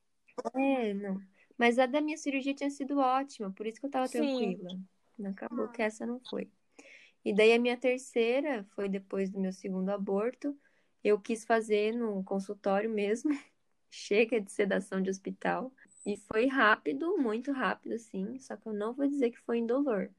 É, 0.54 0.92
não. 0.92 1.20
Mas 1.56 1.78
a 1.78 1.86
da 1.86 2.00
minha 2.00 2.16
cirurgia 2.16 2.54
tinha 2.54 2.70
sido 2.70 2.98
ótima, 2.98 3.50
por 3.52 3.66
isso 3.66 3.80
que 3.80 3.86
eu 3.86 3.90
tava 3.90 4.08
Sim. 4.08 4.18
tranquila. 4.18 4.80
Acabou 5.30 5.68
que 5.68 5.82
essa 5.82 6.04
não 6.04 6.20
foi. 6.28 6.50
E 7.24 7.34
daí 7.34 7.52
a 7.52 7.58
minha 7.58 7.76
terceira 7.76 8.64
foi 8.74 8.88
depois 8.88 9.30
do 9.30 9.38
meu 9.40 9.52
segundo 9.52 9.90
aborto. 9.90 10.56
Eu 11.04 11.20
quis 11.20 11.44
fazer 11.44 11.92
no 11.94 12.22
consultório 12.24 12.90
mesmo. 12.90 13.30
Chega 13.90 14.40
de 14.40 14.50
sedação 14.52 15.02
de 15.02 15.10
hospital. 15.10 15.72
E 16.06 16.16
foi 16.16 16.46
rápido, 16.46 17.18
muito 17.18 17.52
rápido, 17.52 17.94
assim. 17.94 18.38
Só 18.38 18.56
que 18.56 18.66
eu 18.68 18.72
não 18.72 18.94
vou 18.94 19.06
dizer 19.06 19.30
que 19.30 19.38
foi 19.40 19.58
indolor. 19.58 20.10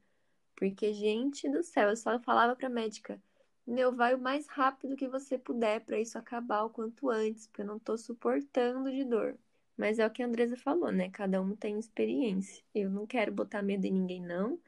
Porque, 0.56 0.92
gente 0.92 1.48
do 1.50 1.62
céu, 1.62 1.90
eu 1.90 1.96
só 1.96 2.18
falava 2.20 2.54
pra 2.54 2.68
médica: 2.68 3.20
Meu, 3.66 3.92
vai 3.94 4.14
o 4.14 4.18
mais 4.18 4.46
rápido 4.48 4.96
que 4.96 5.08
você 5.08 5.36
puder 5.38 5.80
para 5.80 5.98
isso 5.98 6.16
acabar 6.18 6.62
o 6.64 6.70
quanto 6.70 7.10
antes, 7.10 7.46
porque 7.46 7.62
eu 7.62 7.66
não 7.66 7.78
tô 7.78 7.96
suportando 7.98 8.90
de 8.90 9.04
dor. 9.04 9.36
Mas 9.76 9.98
é 9.98 10.06
o 10.06 10.10
que 10.10 10.22
a 10.22 10.26
Andresa 10.26 10.56
falou, 10.56 10.92
né? 10.92 11.10
Cada 11.10 11.40
um 11.42 11.56
tem 11.56 11.78
experiência. 11.78 12.62
Eu 12.74 12.90
não 12.90 13.06
quero 13.06 13.32
botar 13.32 13.62
medo 13.62 13.86
em 13.86 13.92
ninguém, 13.92 14.20
não. 14.20 14.60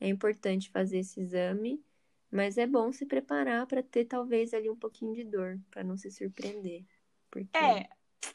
É 0.00 0.08
importante 0.08 0.70
fazer 0.70 0.98
esse 0.98 1.20
exame, 1.20 1.82
mas 2.30 2.58
é 2.58 2.66
bom 2.66 2.92
se 2.92 3.06
preparar 3.06 3.66
para 3.66 3.82
ter 3.82 4.04
talvez 4.04 4.52
ali 4.52 4.68
um 4.68 4.76
pouquinho 4.76 5.14
de 5.14 5.24
dor, 5.24 5.58
para 5.70 5.82
não 5.82 5.96
se 5.96 6.10
surpreender. 6.10 6.84
Porque 7.30 7.56
é, 7.56 7.88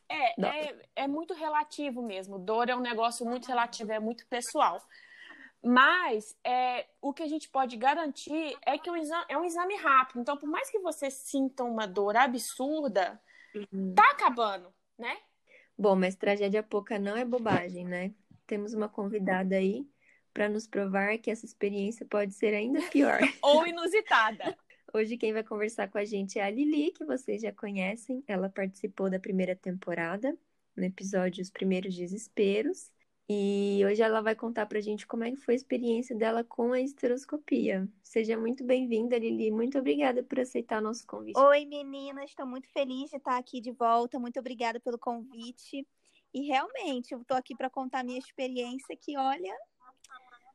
é, 0.10 0.41
é, 0.41 0.75
é 0.96 1.08
muito 1.08 1.34
relativo 1.34 2.01
mesmo. 2.01 2.39
Dor 2.39 2.70
é 2.70 2.75
um 2.75 2.82
negócio 2.82 3.25
muito 3.25 3.48
relativo, 3.48 3.91
é 3.91 4.00
muito 4.00 4.25
pessoal. 4.27 4.82
Mas 5.63 6.36
é, 6.44 6.88
o 7.00 7.13
que 7.13 7.22
a 7.22 7.27
gente 7.27 7.48
pode 7.48 7.77
garantir 7.77 8.58
é 8.65 8.77
que 8.80 8.89
é 8.89 8.91
um, 8.91 8.98
exame, 8.98 9.25
é 9.30 9.38
um 9.38 9.46
exame 9.46 9.75
rápido. 9.75 10.20
Então, 10.20 10.36
por 10.36 10.50
mais 10.50 10.72
que 10.72 10.80
você 10.80 11.12
sinta 11.12 11.63
uma 11.63 11.86
dor 11.86 12.18
absurda, 12.18 13.22
uhum. 13.53 13.94
tá 13.94 14.10
acabando, 14.12 14.74
né? 14.98 15.15
Bom, 15.77 15.96
mas 15.96 16.15
tragédia 16.15 16.63
pouca 16.63 16.98
não 16.98 17.15
é 17.15 17.24
bobagem, 17.24 17.86
né? 17.86 18.12
Temos 18.48 18.74
uma 18.74 18.89
convidada 18.89 19.56
aí 19.56 19.88
para 20.33 20.50
nos 20.50 20.67
provar 20.67 21.17
que 21.17 21.29
essa 21.29 21.45
experiência 21.45 22.05
pode 22.05 22.33
ser 22.33 22.53
ainda 22.53 22.81
pior. 22.89 23.19
Ou 23.41 23.65
inusitada. 23.67 24.57
Hoje 24.93 25.17
quem 25.17 25.31
vai 25.31 25.43
conversar 25.43 25.89
com 25.89 25.97
a 25.97 26.05
gente 26.05 26.38
é 26.38 26.43
a 26.43 26.50
Lili, 26.50 26.91
que 26.91 27.05
vocês 27.05 27.41
já 27.41 27.51
conhecem. 27.51 28.23
Ela 28.27 28.50
participou 28.50 29.09
da 29.09 29.19
primeira 29.19 29.55
temporada, 29.55 30.38
no 30.75 30.83
episódio 30.83 31.41
Os 31.41 31.50
Primeiros 31.50 31.95
Desesperos. 31.95 32.91
E 33.29 33.81
hoje 33.85 34.01
ela 34.01 34.19
vai 34.19 34.35
contar 34.35 34.65
pra 34.65 34.81
gente 34.81 35.07
como 35.07 35.23
é 35.23 35.31
que 35.31 35.38
foi 35.38 35.53
a 35.53 35.55
experiência 35.55 36.13
dela 36.13 36.43
com 36.43 36.73
a 36.73 36.81
esteroscopia. 36.81 37.88
Seja 38.03 38.38
muito 38.38 38.65
bem-vinda, 38.65 39.17
Lili. 39.17 39.50
Muito 39.51 39.79
obrigada 39.79 40.21
por 40.21 40.41
aceitar 40.41 40.79
o 40.79 40.83
nosso 40.83 41.07
convite. 41.07 41.39
Oi, 41.39 41.65
meninas. 41.65 42.31
Estou 42.31 42.45
muito 42.45 42.67
feliz 42.73 43.09
de 43.09 43.15
estar 43.15 43.38
aqui 43.38 43.61
de 43.61 43.71
volta. 43.71 44.19
Muito 44.19 44.38
obrigada 44.38 44.81
pelo 44.81 45.00
convite. 45.00 45.88
E 46.33 46.41
realmente, 46.41 47.13
eu 47.13 47.21
estou 47.21 47.38
aqui 47.38 47.55
para 47.55 47.69
contar 47.69 48.00
a 48.00 48.03
minha 48.03 48.19
experiência 48.19 48.97
que, 49.00 49.17
olha, 49.17 49.53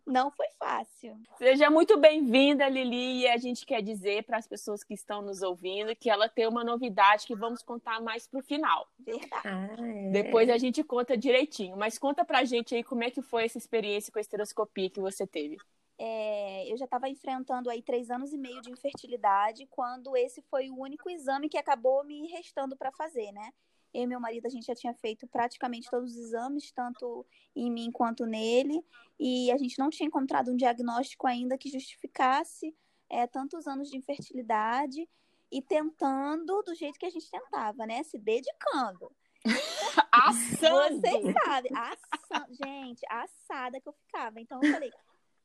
não 0.07 0.31
foi 0.31 0.47
fácil. 0.59 1.19
Seja 1.37 1.69
muito 1.69 1.99
bem-vinda, 1.99 2.69
Lili. 2.69 3.23
E 3.23 3.29
a 3.29 3.37
gente 3.37 3.67
quer 3.67 3.83
dizer 3.83 4.23
para 4.23 4.39
as 4.39 4.47
pessoas 4.47 4.85
que 4.85 4.95
estão 4.95 5.21
nos 5.21 5.43
ouvindo 5.43 5.95
que 5.97 6.09
ela 6.09 6.29
tem 6.29 6.47
uma 6.47 6.63
novidade 6.63 7.27
que 7.27 7.35
vamos 7.35 7.63
contar 7.63 8.01
mais 8.01 8.27
para 8.27 8.41
o 8.41 8.43
final. 8.43 8.89
Verdade. 8.99 9.43
Ah, 9.45 9.77
é. 9.79 10.11
Depois 10.11 10.49
a 10.49 10.59
gente 10.59 10.85
conta 10.85 11.17
direitinho. 11.17 11.77
Mas 11.77 11.99
conta 11.99 12.25
para 12.25 12.39
a 12.39 12.45
gente 12.45 12.75
aí 12.75 12.85
como 12.85 13.03
é 13.03 13.11
que 13.11 13.21
foi 13.21 13.45
essa 13.45 13.59
experiência 13.59 14.13
com 14.13 14.19
a 14.19 14.23
esteroscopia 14.23 14.89
que 14.89 15.01
você 15.01 15.27
teve. 15.27 15.59
É, 15.99 16.71
eu 16.71 16.77
já 16.77 16.85
estava 16.85 17.09
enfrentando 17.09 17.71
aí 17.71 17.83
três 17.83 18.11
anos 18.11 18.33
e 18.33 18.39
meio 18.39 18.61
de 18.61 18.71
infertilidade, 18.71 19.67
quando 19.71 20.17
esse 20.17 20.43
foi 20.43 20.71
o 20.71 20.79
único 20.79 21.09
exame 21.09 21.49
que 21.49 21.57
acabou 21.57 22.05
me 22.05 22.27
restando 22.29 22.77
para 22.77 22.93
fazer, 22.93 23.33
né? 23.33 23.51
Eu 23.95 24.03
e 24.03 24.07
meu 24.07 24.21
marido, 24.21 24.47
a 24.47 24.51
gente 24.51 24.67
já 24.67 24.75
tinha 24.75 24.93
feito 24.93 25.27
praticamente 25.27 25.89
todos 25.89 26.13
os 26.13 26.19
exames, 26.19 26.71
tanto 26.71 27.25
em 27.55 27.71
mim 27.71 27.91
quanto 27.91 28.27
nele, 28.27 28.85
e 29.19 29.51
a 29.51 29.57
gente 29.57 29.79
não 29.79 29.89
tinha 29.89 30.07
encontrado 30.07 30.53
um 30.53 30.57
diagnóstico 30.57 31.27
ainda 31.27 31.57
que 31.57 31.71
justificasse 31.71 32.77
é, 33.09 33.27
tantos 33.27 33.67
anos 33.67 33.89
de 33.89 33.97
infertilidade 33.97 35.09
e 35.51 35.63
tentando 35.63 36.63
do 36.63 36.75
jeito 36.75 36.99
que 36.99 37.07
a 37.07 37.11
gente 37.11 37.31
tentava, 37.31 37.87
né? 37.87 38.03
Se 38.03 38.19
dedicando. 38.19 39.11
Assando! 40.13 41.01
Vocês 41.01 41.35
sabem, 41.45 41.73
assando. 41.75 42.55
gente, 42.55 43.01
assada 43.09 43.81
que 43.81 43.89
eu 43.89 43.93
ficava. 43.93 44.41
Então 44.41 44.61
eu 44.63 44.73
falei, 44.73 44.91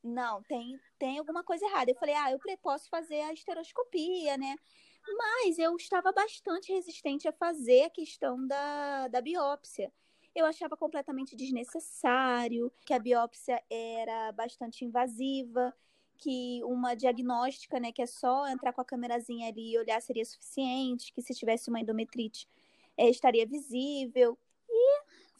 não, 0.02 0.42
tem, 0.42 0.78
tem 0.98 1.18
alguma 1.18 1.44
coisa 1.44 1.64
errada. 1.66 1.90
Eu 1.90 1.96
falei, 1.96 2.14
ah, 2.14 2.32
eu 2.32 2.38
posso 2.58 2.88
fazer 2.88 3.20
a 3.20 3.32
esteroscopia, 3.32 4.36
né? 4.36 4.56
Mas 5.16 5.58
eu 5.58 5.74
estava 5.76 6.12
bastante 6.12 6.72
resistente 6.72 7.28
a 7.28 7.32
fazer 7.32 7.84
a 7.84 7.90
questão 7.90 8.46
da, 8.46 9.08
da 9.08 9.20
biópsia. 9.20 9.92
Eu 10.34 10.46
achava 10.46 10.76
completamente 10.76 11.36
desnecessário, 11.36 12.72
que 12.86 12.94
a 12.94 12.98
biópsia 12.98 13.62
era 13.70 14.32
bastante 14.32 14.84
invasiva, 14.84 15.74
que 16.16 16.62
uma 16.64 16.94
diagnóstica, 16.94 17.78
né, 17.80 17.92
que 17.92 18.00
é 18.00 18.06
só 18.06 18.46
entrar 18.48 18.72
com 18.72 18.80
a 18.80 18.84
câmerazinha 18.84 19.48
ali 19.48 19.72
e 19.72 19.78
olhar 19.78 20.00
seria 20.00 20.24
suficiente, 20.24 21.12
que 21.12 21.20
se 21.20 21.34
tivesse 21.34 21.68
uma 21.68 21.80
endometrite 21.80 22.48
é, 22.96 23.08
estaria 23.08 23.46
visível. 23.46 24.38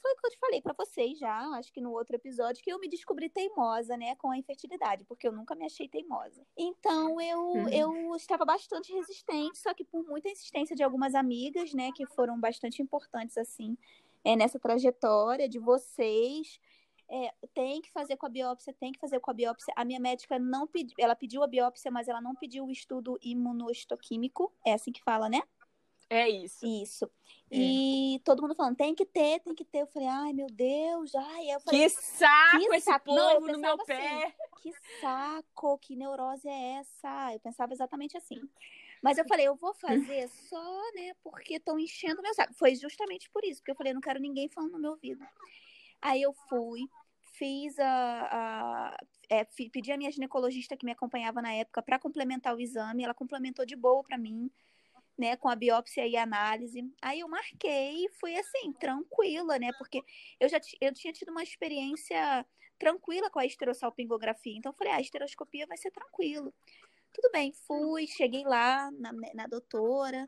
Foi 0.03 0.13
o 0.13 0.17
que 0.17 0.27
eu 0.27 0.31
te 0.31 0.39
falei 0.39 0.61
para 0.61 0.75
vocês 0.77 1.17
já, 1.17 1.39
acho 1.53 1.73
que 1.73 1.81
no 1.81 1.93
outro 1.93 2.17
episódio, 2.17 2.61
que 2.61 2.73
eu 2.73 2.81
me 2.81 2.89
descobri 2.89 3.29
teimosa, 3.29 3.97
né, 3.97 4.17
com 4.17 4.33
a 4.33 4.37
infertilidade, 4.37 5.05
porque 5.05 5.29
eu 5.29 5.33
nunca 5.33 5.55
me 5.55 5.65
achei 5.65 5.89
teimosa. 5.89 6.45
Então 6.59 7.21
eu, 7.21 7.41
uhum. 7.41 7.69
eu 7.69 8.17
estava 8.17 8.45
bastante 8.45 8.93
resistente, 8.93 9.59
só 9.59 9.73
que 9.73 9.85
por 9.85 10.05
muita 10.05 10.29
insistência 10.29 10.75
de 10.75 10.83
algumas 10.83 11.15
amigas, 11.15 11.73
né, 11.73 11.91
que 11.95 12.05
foram 12.05 12.39
bastante 12.41 12.83
importantes 12.83 13.39
assim, 13.39 13.79
é, 14.25 14.35
nessa 14.35 14.59
trajetória 14.59 15.49
de 15.49 15.61
vocês, 15.61 16.59
é, 17.09 17.33
tem 17.55 17.81
que 17.81 17.93
fazer 17.93 18.17
com 18.17 18.27
a 18.27 18.29
biópsia, 18.29 18.75
tem 18.81 18.91
que 18.91 18.99
fazer 18.99 19.21
com 19.21 19.31
a 19.31 19.35
biópsia. 19.35 19.73
A 19.77 19.85
minha 19.85 20.01
médica 20.01 20.37
não 20.39 20.67
pediu, 20.67 20.95
ela 20.99 21.15
pediu 21.15 21.45
a 21.45 21.47
biópsia, 21.47 21.93
mas 21.93 22.09
ela 22.09 22.21
não 22.21 22.35
pediu 22.35 22.65
o 22.65 22.71
estudo 22.71 23.19
imunohistoquímico, 23.23 24.53
é 24.67 24.73
assim 24.73 24.91
que 24.91 25.03
fala, 25.03 25.29
né? 25.29 25.43
É 26.13 26.29
isso. 26.29 26.67
Isso. 26.67 27.11
É. 27.51 27.57
E 27.57 28.21
todo 28.23 28.43
mundo 28.43 28.55
falando, 28.55 28.77
tem 28.77 28.95
que 28.95 29.07
ter, 29.07 29.41
tem 29.41 29.55
que 29.55 29.65
ter. 29.65 29.81
Eu 29.81 29.87
falei, 29.87 30.09
ai, 30.09 30.33
meu 30.35 30.47
Deus, 30.47 31.15
ai. 31.15 31.51
Eu 31.51 31.61
falei, 31.61 31.81
que 31.81 31.89
saco 31.89 32.59
que 32.59 32.77
esse 32.77 32.85
saco. 32.85 33.05
povo 33.07 33.17
Não, 33.17 33.41
no 33.41 33.59
meu 33.59 33.75
assim, 33.77 33.87
pé. 33.87 34.35
Que 34.61 34.73
saco, 35.01 35.79
que 35.79 35.97
neurose 35.97 36.47
é 36.47 36.81
essa? 36.81 37.33
Eu 37.33 37.41
pensava 37.41 37.73
exatamente 37.73 38.15
assim. 38.15 38.39
Mas 39.03 39.17
eu 39.17 39.25
falei, 39.27 39.49
eu 39.49 39.57
vou 39.57 39.73
fazer 39.73 40.29
só, 40.51 40.93
né, 40.95 41.15
porque 41.25 41.55
estão 41.55 41.79
enchendo 41.79 42.21
meu 42.21 42.35
saco. 42.35 42.53
Foi 42.53 42.75
justamente 42.75 43.31
por 43.31 43.43
isso, 43.43 43.61
porque 43.61 43.71
eu 43.71 43.77
falei, 43.77 43.93
eu 43.93 43.95
não 43.95 44.03
quero 44.03 44.21
ninguém 44.21 44.51
falando 44.51 44.73
no 44.73 44.79
meu 44.79 44.91
ouvido. 44.91 45.27
Aí 46.03 46.21
eu 46.21 46.35
fui, 46.51 46.83
fiz 47.39 47.79
a. 47.79 48.29
a 48.31 48.97
é, 49.31 49.45
pedi 49.73 49.91
a 49.91 49.97
minha 49.97 50.13
ginecologista 50.13 50.77
que 50.77 50.85
me 50.85 50.93
acompanhava 50.93 51.41
na 51.41 51.55
época 51.55 51.81
para 51.83 51.99
complementar 51.99 52.55
o 52.55 52.61
exame. 52.61 53.03
Ela 53.03 53.15
complementou 53.15 53.65
de 53.65 53.75
boa 53.75 54.03
para 54.03 54.19
mim 54.19 54.51
né, 55.19 55.37
com 55.37 55.49
a 55.49 55.57
biópsia 55.57 56.07
e 56.07 56.17
análise. 56.17 56.83
Aí 57.01 57.21
eu 57.21 57.29
marquei 57.29 58.05
e 58.05 58.09
fui 58.21 58.35
assim, 58.37 58.73
tranquila, 58.73 59.59
né? 59.59 59.71
Porque 59.79 60.03
eu 60.41 60.49
já 60.49 60.61
eu 60.81 60.93
tinha 60.93 61.13
tido 61.13 61.31
uma 61.31 61.43
experiência 61.43 62.47
tranquila 62.79 63.31
com 63.31 63.39
a 63.39 63.47
esterossalpingografia. 63.47 64.57
Então 64.57 64.73
eu 64.73 64.77
falei, 64.77 64.93
ah, 64.93 64.97
a 64.97 65.01
esteroscopia 65.01 65.67
vai 65.67 65.77
ser 65.77 65.91
tranquilo. 65.91 66.53
Tudo 67.13 67.31
bem, 67.31 67.53
fui, 67.53 68.07
cheguei 68.07 68.45
lá 68.45 68.91
na, 68.93 69.13
na 69.35 69.47
doutora. 69.47 70.27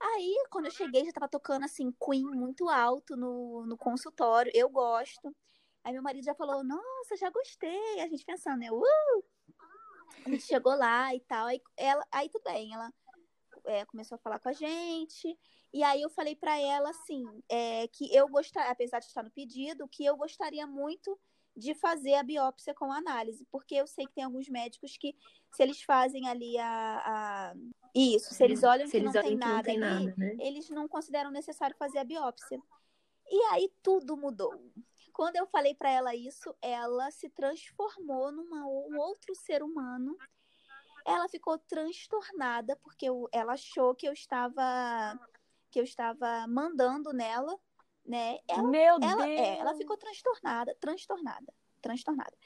Aí, 0.00 0.34
quando 0.50 0.66
eu 0.66 0.72
cheguei, 0.72 1.02
já 1.02 1.10
estava 1.10 1.28
tocando 1.28 1.64
assim, 1.64 1.92
Queen 1.92 2.24
muito 2.24 2.68
alto 2.68 3.16
no, 3.16 3.64
no 3.66 3.76
consultório. 3.76 4.50
Eu 4.52 4.68
gosto. 4.68 5.34
Aí 5.84 5.92
meu 5.92 6.02
marido 6.02 6.24
já 6.24 6.34
falou, 6.34 6.64
nossa, 6.64 7.16
já 7.16 7.30
gostei. 7.30 8.00
A 8.00 8.08
gente 8.08 8.24
pensando, 8.24 8.58
né? 8.58 8.70
Uh! 8.70 9.24
A 10.26 10.30
gente 10.30 10.42
chegou 10.42 10.74
lá 10.74 11.14
e 11.14 11.20
tal. 11.20 11.46
Aí, 11.46 11.62
ela, 11.76 12.04
aí 12.10 12.28
tudo 12.28 12.42
bem, 12.44 12.74
ela 12.74 12.92
é, 13.66 13.84
começou 13.84 14.16
a 14.16 14.18
falar 14.18 14.38
com 14.38 14.48
a 14.48 14.52
gente. 14.52 15.38
E 15.72 15.82
aí 15.82 16.02
eu 16.02 16.10
falei 16.10 16.36
para 16.36 16.58
ela 16.60 16.90
assim, 16.90 17.24
é, 17.48 17.88
que 17.88 18.14
eu 18.14 18.28
gostaria, 18.28 18.70
apesar 18.70 18.98
de 18.98 19.06
estar 19.06 19.22
no 19.22 19.30
pedido, 19.30 19.88
que 19.88 20.04
eu 20.04 20.16
gostaria 20.16 20.66
muito 20.66 21.18
de 21.56 21.74
fazer 21.74 22.14
a 22.14 22.22
biópsia 22.22 22.74
com 22.74 22.92
análise, 22.92 23.46
porque 23.50 23.74
eu 23.74 23.86
sei 23.86 24.06
que 24.06 24.14
tem 24.14 24.24
alguns 24.24 24.48
médicos 24.48 24.96
que, 24.96 25.14
se 25.54 25.62
eles 25.62 25.82
fazem 25.82 26.28
ali 26.28 26.58
a. 26.58 27.02
a... 27.04 27.54
Isso, 27.94 28.32
se 28.34 28.42
eles 28.42 28.62
olham 28.62 28.86
se 28.86 28.92
que, 28.92 28.96
eles 28.96 29.12
não, 29.12 29.22
tem 29.22 29.36
nada 29.36 29.54
não 29.54 29.62
tem 29.62 29.78
nada, 29.78 29.96
ali, 29.96 30.14
né? 30.16 30.36
eles 30.40 30.70
não 30.70 30.88
consideram 30.88 31.30
necessário 31.30 31.76
fazer 31.76 31.98
a 31.98 32.04
biópsia. 32.04 32.58
E 33.30 33.42
aí 33.52 33.70
tudo 33.82 34.16
mudou. 34.16 34.50
Quando 35.12 35.36
eu 35.36 35.46
falei 35.46 35.74
para 35.74 35.90
ela 35.90 36.14
isso, 36.14 36.54
ela 36.62 37.10
se 37.10 37.28
transformou 37.28 38.32
num 38.32 38.48
um 38.90 38.98
outro 38.98 39.34
ser 39.34 39.62
humano 39.62 40.16
ela 41.06 41.28
ficou 41.28 41.58
transtornada 41.58 42.76
porque 42.76 43.06
eu, 43.06 43.28
ela 43.32 43.52
achou 43.52 43.94
que 43.94 44.06
eu 44.06 44.12
estava 44.12 45.18
que 45.70 45.80
eu 45.80 45.84
estava 45.84 46.46
mandando 46.46 47.12
nela, 47.12 47.58
né? 48.04 48.38
Ela, 48.46 48.68
Meu 48.68 48.98
ela, 49.00 49.24
Deus! 49.24 49.40
É, 49.40 49.58
ela 49.58 49.74
ficou 49.74 49.96
transtornada, 49.96 50.76
transtornada, 50.78 51.52
transtornada. 51.80 52.36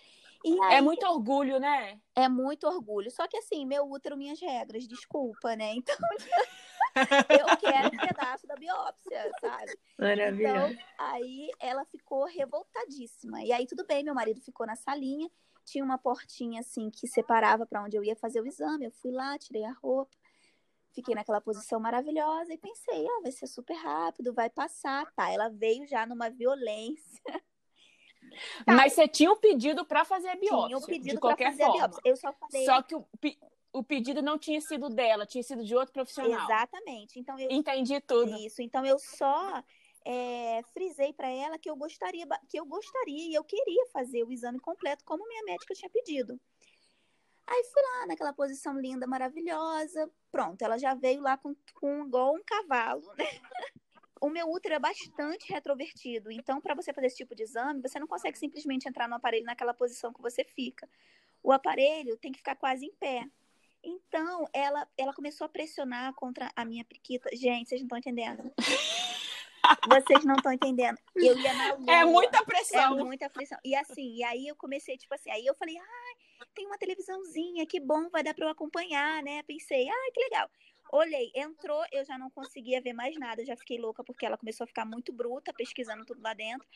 É 0.45 0.65
aí, 0.65 0.75
é 0.77 0.81
muito 0.81 1.05
orgulho, 1.05 1.59
né? 1.59 2.01
É 2.15 2.29
muito 2.29 2.69
orgulho. 2.69 3.11
Só 3.11 3.27
que 3.27 3.37
assim, 3.37 3.67
meu 3.67 3.91
útero, 3.91 4.17
minhas 4.17 4.41
regras, 4.41 4.87
desculpa, 4.87 5.57
né? 5.57 5.75
Então, 5.75 5.97
eu 7.31 7.57
quero 7.59 7.89
um 7.89 7.99
pedaço 7.99 8.47
da 8.47 8.55
biópsia, 8.55 9.31
sabe? 9.41 9.77
Maravilha. 9.99 10.69
Então, 10.69 10.85
aí 10.99 11.51
ela 11.59 11.85
ficou 11.87 12.27
revoltadíssima. 12.27 13.43
E 13.43 13.53
aí, 13.53 13.67
tudo 13.67 13.85
bem, 13.85 14.05
meu 14.05 14.15
marido 14.15 14.41
ficou 14.41 14.67
na 14.67 14.77
salinha 14.77 15.29
tinha 15.67 15.85
uma 15.85 15.99
portinha 15.99 16.61
assim 16.61 16.89
que 16.91 17.07
separava 17.09 17.67
para 17.67 17.83
onde 17.83 17.97
eu 17.97 18.05
ia 18.05 18.17
fazer 18.17 18.41
o 18.41 18.47
exame. 18.47 18.87
Eu 18.87 18.93
fui 18.93 19.11
lá, 19.11 19.37
tirei 19.37 19.65
a 19.65 19.73
roupa, 19.73 20.17
fiquei 20.95 21.15
naquela 21.15 21.41
posição 21.41 21.79
maravilhosa 21.81 22.55
e 22.55 22.59
pensei, 22.59 23.07
ah, 23.07 23.21
vai 23.23 23.33
ser 23.33 23.47
super 23.49 23.75
rápido, 23.75 24.33
vai 24.33 24.49
passar. 24.49 25.13
Tá, 25.13 25.31
ela 25.31 25.49
veio 25.51 25.87
já 25.87 26.07
numa 26.07 26.31
violência. 26.31 27.23
Tá. 28.65 28.75
Mas 28.75 28.93
você 28.93 29.07
tinha 29.07 29.31
um 29.31 29.37
pedido 29.37 29.87
para 29.87 30.05
fazer 30.05 30.29
a 30.29 30.35
biópsia. 30.35 30.67
Tinha 30.67 30.79
um 30.79 30.83
pedido 30.83 31.15
de 31.15 31.21
qualquer 31.21 31.53
fazer 31.53 31.65
forma. 31.65 31.85
A 31.85 31.89
biópsia. 31.89 32.03
Eu 32.05 32.17
só 32.17 32.33
falei. 32.33 32.65
Só 32.65 32.83
que 32.83 32.95
o, 32.97 33.07
o 33.73 33.85
pedido 33.85 34.21
não 34.21 34.37
tinha 34.37 34.61
sido 34.61 34.89
dela, 34.89 35.25
tinha 35.25 35.45
sido 35.45 35.65
de 35.65 35.77
outro 35.77 35.93
profissional. 35.93 36.45
Exatamente. 36.45 37.21
Então 37.21 37.39
eu 37.39 37.49
entendi 37.51 38.01
tudo. 38.01 38.35
Isso. 38.37 38.61
Então 38.61 38.85
eu 38.85 38.99
só 38.99 39.63
é, 40.07 40.63
frisei 40.73 41.13
para 41.13 41.29
ela 41.29 41.59
que 41.59 41.69
eu 41.69 41.75
gostaria 41.75 42.25
que 42.49 42.59
eu 42.59 42.65
gostaria 42.65 43.29
e 43.29 43.35
eu 43.35 43.43
queria 43.43 43.87
fazer 43.87 44.23
o 44.23 44.31
exame 44.31 44.61
completo 44.61 45.05
como 45.05 45.27
minha 45.27 45.43
médica 45.43 45.75
tinha 45.75 45.91
pedido. 45.91 46.41
Aí 47.45 47.65
fui 47.65 47.83
lá 47.83 48.07
naquela 48.07 48.33
posição 48.33 48.79
linda, 48.79 49.07
maravilhosa. 49.07 50.09
Pronto, 50.31 50.63
ela 50.63 50.79
já 50.79 50.95
veio 50.95 51.21
lá 51.21 51.37
com, 51.37 51.57
com 51.75 52.07
igual 52.07 52.35
um 52.35 52.43
cavalo, 52.45 53.13
né? 53.15 53.25
o 54.21 54.31
meu 54.31 54.49
útero 54.49 54.75
é 54.75 54.79
bastante 54.79 55.53
retrovertido. 55.53 56.31
Então, 56.31 56.61
para 56.61 56.75
você 56.75 56.93
fazer 56.93 57.09
esse 57.09 57.17
tipo 57.17 57.35
de 57.35 57.43
exame, 57.43 57.83
você 57.83 57.99
não 57.99 58.07
consegue 58.07 58.39
simplesmente 58.39 58.89
entrar 58.89 59.09
no 59.09 59.17
aparelho 59.17 59.45
naquela 59.45 59.75
posição 59.75 60.13
que 60.13 60.23
você 60.23 60.45
fica. 60.45 60.89
O 61.43 61.53
aparelho 61.53 62.17
tem 62.17 62.31
que 62.31 62.39
ficar 62.39 62.57
quase 62.57 62.87
em 62.87 62.93
pé. 62.95 63.29
Então, 63.83 64.49
ela, 64.53 64.89
ela 64.97 65.15
começou 65.15 65.45
a 65.45 65.49
pressionar 65.49 66.13
contra 66.15 66.51
a 66.57 66.65
minha 66.65 66.85
priquita. 66.85 67.29
Gente, 67.33 67.69
vocês 67.69 67.81
não 67.81 67.87
estão 67.87 67.99
entendendo. 67.99 68.53
Vocês 69.89 70.25
não 70.25 70.37
estão 70.37 70.53
entendendo. 70.53 70.99
Eu 71.15 71.39
ia 71.39 71.55
na 71.55 71.75
lua. 71.75 71.93
É 71.93 72.05
muita 72.05 72.45
pressão. 72.45 72.99
É 72.99 73.05
muita 73.05 73.31
pressão. 73.31 73.59
E 73.65 73.75
assim, 73.75 74.17
e 74.17 74.25
aí 74.25 74.47
eu 74.47 74.57
comecei, 74.57 74.97
tipo 74.97 75.15
assim, 75.15 75.31
aí 75.31 75.45
eu 75.47 75.55
falei, 75.55 75.77
ai, 75.77 76.47
tem 76.55 76.67
uma 76.67 76.79
televisãozinha, 76.79 77.67
que 77.67 77.81
bom, 77.81 78.09
vai 78.11 78.23
dar 78.23 78.35
para 78.35 78.47
eu 78.47 78.51
acompanhar, 78.51 79.23
né? 79.23 79.43
Pensei, 79.45 79.89
ai, 79.89 80.11
que 80.13 80.21
legal. 80.21 80.51
Olhei, 80.93 81.33
entrou, 81.35 81.85
eu 81.91 82.05
já 82.05 82.17
não 82.17 82.31
conseguia 82.31 82.81
ver 82.81 82.93
mais 82.93 83.19
nada, 83.19 83.45
já 83.45 83.57
fiquei 83.57 83.79
louca 83.79 84.05
porque 84.05 84.25
ela 84.25 84.39
começou 84.39 84.65
a 84.65 84.69
ficar 84.69 84.85
muito 84.85 85.13
bruta, 85.13 85.53
pesquisando 85.53 86.05
tudo 86.05 86.23
lá 86.23 86.33
dentro. 86.33 86.67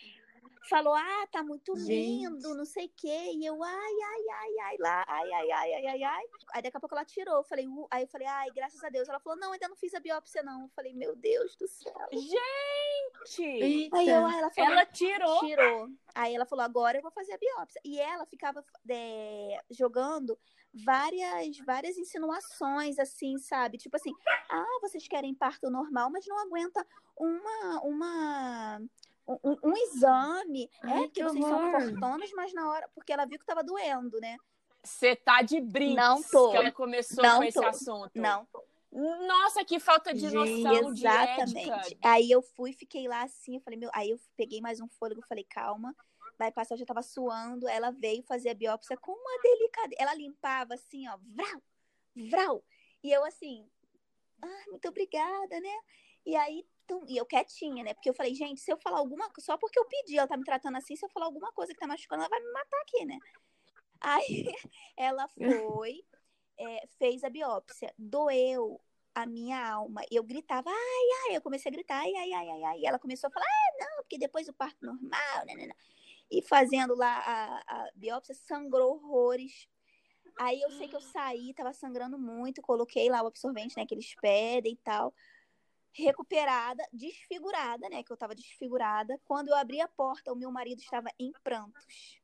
Falou, 0.69 0.95
ah, 0.95 1.27
tá 1.33 1.43
muito 1.43 1.75
lindo, 1.75 2.41
Gente. 2.41 2.57
não 2.57 2.65
sei 2.65 2.87
o 2.87 2.93
quê. 2.95 3.33
E 3.35 3.47
eu, 3.47 3.63
ai, 3.63 3.73
ai, 3.73 4.29
ai, 4.31 4.59
ai, 4.67 4.77
lá, 4.79 5.05
ai, 5.09 5.33
ai, 5.33 5.51
ai, 5.51 5.73
ai, 5.73 5.87
ai, 5.87 6.03
ai. 6.05 6.25
Aí 6.53 6.63
daqui 6.63 6.77
a 6.77 6.81
pouco 6.81 6.95
ela 6.95 7.05
tirou. 7.05 7.37
Eu 7.37 7.45
falei, 7.45 7.67
uh, 7.67 7.87
aí 7.91 8.03
eu 8.03 8.09
falei, 8.09 8.27
ai, 8.27 8.51
graças 8.51 8.83
a 8.85 8.89
Deus. 8.91 9.09
Ela 9.09 9.21
falou, 9.21 9.39
não, 9.39 9.53
ainda 9.53 9.69
não 9.69 9.77
fiz 9.77 9.95
a 9.95 10.01
biópsia, 10.01 10.43
não. 10.43 10.63
Eu 10.63 10.69
falei, 10.69 10.93
meu 10.93 11.17
Deus 11.17 11.57
do 11.57 11.67
céu. 11.67 11.93
Gente! 12.13 13.43
Eita. 13.43 13.97
Aí 13.97 14.09
eu, 14.09 14.29
ela 14.29 14.51
falou, 14.51 14.71
Ela 14.73 14.87
tirou. 14.87 15.41
tirou. 15.41 15.89
Aí 16.15 16.35
ela 16.35 16.47
falou, 16.47 16.65
agora 16.65 16.99
eu 16.99 17.03
vou 17.03 17.11
fazer 17.11 17.33
a 17.33 17.39
biópsia. 17.39 17.81
E 17.85 17.99
ela 17.99 18.27
ficava 18.27 18.65
é, 18.89 19.59
jogando 19.71 20.39
várias, 20.73 21.59
várias 21.59 21.99
insinuações, 21.99 22.99
assim, 22.99 23.39
sabe? 23.39 23.79
Tipo 23.79 23.97
assim, 23.97 24.13
ah, 24.51 24.79
vocês 24.83 25.07
querem 25.09 25.35
parto 25.35 25.71
normal, 25.71 26.11
mas 26.11 26.27
não 26.27 26.39
aguenta 26.39 26.87
uma, 27.17 27.81
uma, 27.83 28.83
um, 29.45 29.57
um 29.71 29.77
exame. 29.77 30.71
Ai, 30.83 31.05
é, 31.05 31.09
que 31.09 31.23
porque 31.23 31.23
vocês 31.25 31.45
são 31.45 31.69
horror. 31.69 31.81
fortonas, 31.83 32.31
mas 32.33 32.53
na 32.53 32.69
hora, 32.71 32.89
porque 32.95 33.13
ela 33.13 33.27
viu 33.27 33.39
que 33.39 33.47
tava 33.47 33.63
doendo, 33.63 34.21
né? 34.21 34.37
Você 34.83 35.15
tá 35.15 35.43
de 35.43 35.61
brinco. 35.61 35.97
Não 35.97 36.23
tô. 36.23 36.51
Que 36.51 36.57
ela 36.57 36.73
começou 36.73 37.23
Não 37.23 37.39
com 37.39 37.45
esse 37.45 37.61
tô. 37.61 37.67
assunto. 37.67 38.11
Não, 38.15 38.47
Nossa, 38.91 39.65
que 39.65 39.79
falta 39.79 40.13
de 40.13 40.29
Gente, 40.29 40.35
noção 40.35 40.93
de 40.93 41.07
Exatamente. 41.07 41.71
ética. 41.71 42.09
Aí 42.09 42.31
eu 42.31 42.43
fui, 42.43 42.73
fiquei 42.73 43.07
lá 43.07 43.23
assim, 43.23 43.57
eu 43.57 43.61
falei, 43.61 43.79
meu, 43.79 43.91
aí 43.95 44.11
eu 44.11 44.19
peguei 44.37 44.61
mais 44.61 44.81
um 44.81 44.89
fôlego, 44.89 45.23
falei, 45.29 45.45
calma, 45.45 45.95
vai 46.39 46.51
passar, 46.51 46.75
eu 46.75 46.79
já 46.79 46.87
tava 46.87 47.03
suando, 47.03 47.69
ela 47.69 47.91
veio 47.93 48.23
fazer 48.25 48.51
a 48.51 48.55
biópsia 48.55 48.97
com 48.97 49.13
uma 49.13 49.43
delicadeza. 49.43 50.01
Ela 50.01 50.15
limpava 50.15 50.75
assim, 50.75 51.07
ó, 51.09 51.17
vrau, 51.19 51.63
vrau. 52.31 52.65
E 53.03 53.13
eu 53.13 53.25
assim, 53.25 53.69
ah, 54.43 54.65
muito 54.69 54.89
obrigada, 54.89 55.61
né? 55.61 55.79
E 56.25 56.37
aí, 56.37 56.67
tum, 56.87 57.05
e 57.09 57.17
eu 57.17 57.27
quietinha, 57.27 57.85
né? 57.85 57.95
Porque 57.95 58.11
eu 58.11 58.15
falei, 58.15 58.35
gente, 58.35 58.61
se 58.61 58.73
eu 58.73 58.77
falar 58.77 58.99
alguma 58.99 59.31
só 59.39 59.57
porque 59.57 59.79
eu 59.79 59.85
pedi, 59.87 60.19
ela 60.19 60.29
tá 60.29 60.37
me 60.37 60.45
tratando 60.45 60.77
assim, 60.77 60.97
se 60.97 61.05
eu 61.05 61.09
falar 61.11 61.27
alguma 61.27 61.53
coisa 61.53 61.73
que 61.73 61.79
tá 61.79 61.87
machucando, 61.87 62.23
ela 62.23 62.29
vai 62.29 62.41
me 62.41 62.53
matar 62.53 62.81
aqui, 62.83 63.05
né? 63.05 63.19
Aí 64.01 64.45
ela 64.97 65.29
foi, 65.29 66.03
é, 66.59 66.87
fez 66.99 67.25
a 67.25 67.31
biópsia, 67.31 67.93
doeu 67.99 68.81
a 69.15 69.27
minha 69.27 69.73
alma. 69.73 70.03
Eu 70.11 70.23
gritava, 70.23 70.71
ai, 70.71 71.29
ai, 71.29 71.37
eu 71.37 71.43
comecei 71.43 71.71
a 71.71 71.73
gritar, 71.73 71.99
ai, 71.99 72.15
ai, 72.15 72.33
ai, 72.33 72.49
ai, 72.49 72.65
ai. 72.65 72.79
E 72.81 72.87
ela 72.87 72.99
começou 72.99 73.29
a 73.29 73.31
falar, 73.31 73.47
ah, 73.47 73.77
não, 73.79 74.03
porque 74.03 74.19
depois 74.19 74.47
do 74.47 74.53
parto 74.53 74.85
normal, 74.85 75.47
né, 75.47 75.55
né, 75.55 75.67
né. 75.67 75.75
E 76.31 76.43
fazendo 76.43 76.95
lá 76.95 77.19
a, 77.19 77.59
a 77.67 77.91
biópsia, 77.95 78.35
sangrou 78.35 78.95
horrores. 78.95 79.69
Aí 80.39 80.61
eu 80.61 80.71
sei 80.71 80.89
que 80.89 80.97
eu 80.97 81.01
saí, 81.01 81.53
tava 81.55 81.73
sangrando 81.73 82.17
muito, 82.19 82.63
coloquei 82.63 83.11
lá 83.11 83.23
o 83.23 83.27
absorvente, 83.27 83.77
né, 83.77 83.85
que 83.85 83.95
eles 83.95 84.15
pedem 84.21 84.73
e 84.73 84.77
tal. 84.77 85.13
Recuperada, 85.93 86.87
desfigurada, 86.93 87.89
né, 87.89 88.03
que 88.03 88.13
eu 88.13 88.17
tava 88.17 88.35
desfigurada. 88.35 89.21
Quando 89.25 89.49
eu 89.49 89.57
abri 89.57 89.81
a 89.81 89.89
porta, 89.89 90.33
o 90.33 90.37
meu 90.37 90.51
marido 90.51 90.81
estava 90.81 91.09
em 91.19 91.33
prantos. 91.43 92.21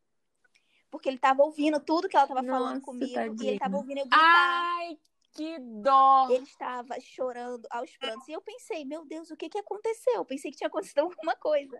Porque 0.90 1.08
ele 1.08 1.18
tava 1.18 1.42
ouvindo 1.42 1.80
tudo 1.80 2.08
que 2.08 2.16
ela 2.16 2.26
tava 2.26 2.42
falando 2.42 2.80
comigo. 2.80 3.42
E 3.42 3.48
ele 3.48 3.58
tava 3.58 3.76
ouvindo 3.76 3.98
eu 3.98 4.06
gritar. 4.06 4.76
Ai, 4.78 4.98
que 5.32 5.58
dó. 5.58 6.28
Ele 6.30 6.44
estava 6.44 6.98
chorando 7.00 7.66
aos 7.70 7.94
prantos. 7.98 8.26
E 8.28 8.32
eu 8.32 8.40
pensei, 8.40 8.84
meu 8.84 9.04
Deus, 9.04 9.30
o 9.30 9.36
que 9.36 9.48
que 9.48 9.58
aconteceu? 9.58 10.14
Eu 10.14 10.24
pensei 10.24 10.50
que 10.50 10.56
tinha 10.56 10.68
acontecido 10.68 11.00
alguma 11.20 11.36
coisa. 11.36 11.78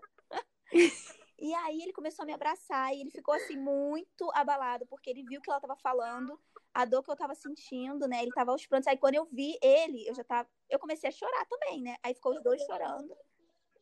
E 1.39 1.53
aí 1.55 1.83
ele 1.83 1.93
começou 1.93 2.23
a 2.23 2.27
me 2.27 2.33
abraçar 2.33 2.95
e 2.95 3.01
ele 3.01 3.11
ficou 3.11 3.35
assim 3.35 3.57
muito 3.57 4.31
abalado, 4.35 4.87
porque 4.87 5.11
ele 5.11 5.23
viu 5.23 5.41
que 5.41 5.51
ela 5.51 5.59
estava 5.59 5.77
falando, 5.77 6.41
a 6.73 6.85
dor 6.85 7.03
que 7.03 7.11
eu 7.11 7.15
estava 7.15 7.35
sentindo, 7.35 8.09
né? 8.09 8.21
Ele 8.21 8.29
estava 8.29 8.53
aos 8.53 8.67
prantos. 8.67 8.87
Aí 8.87 8.97
quando 8.97 9.17
eu 9.17 9.27
vi 9.27 9.59
ele, 9.63 10.07
eu 10.09 10.15
já 10.15 10.25
tava, 10.25 10.49
eu 10.71 10.79
comecei 10.79 11.09
a 11.09 11.13
chorar 11.13 11.45
também, 11.47 11.83
né? 11.83 11.97
Aí 12.03 12.15
ficou 12.15 12.33
os 12.33 12.43
dois 12.43 12.63
chorando. 12.63 13.15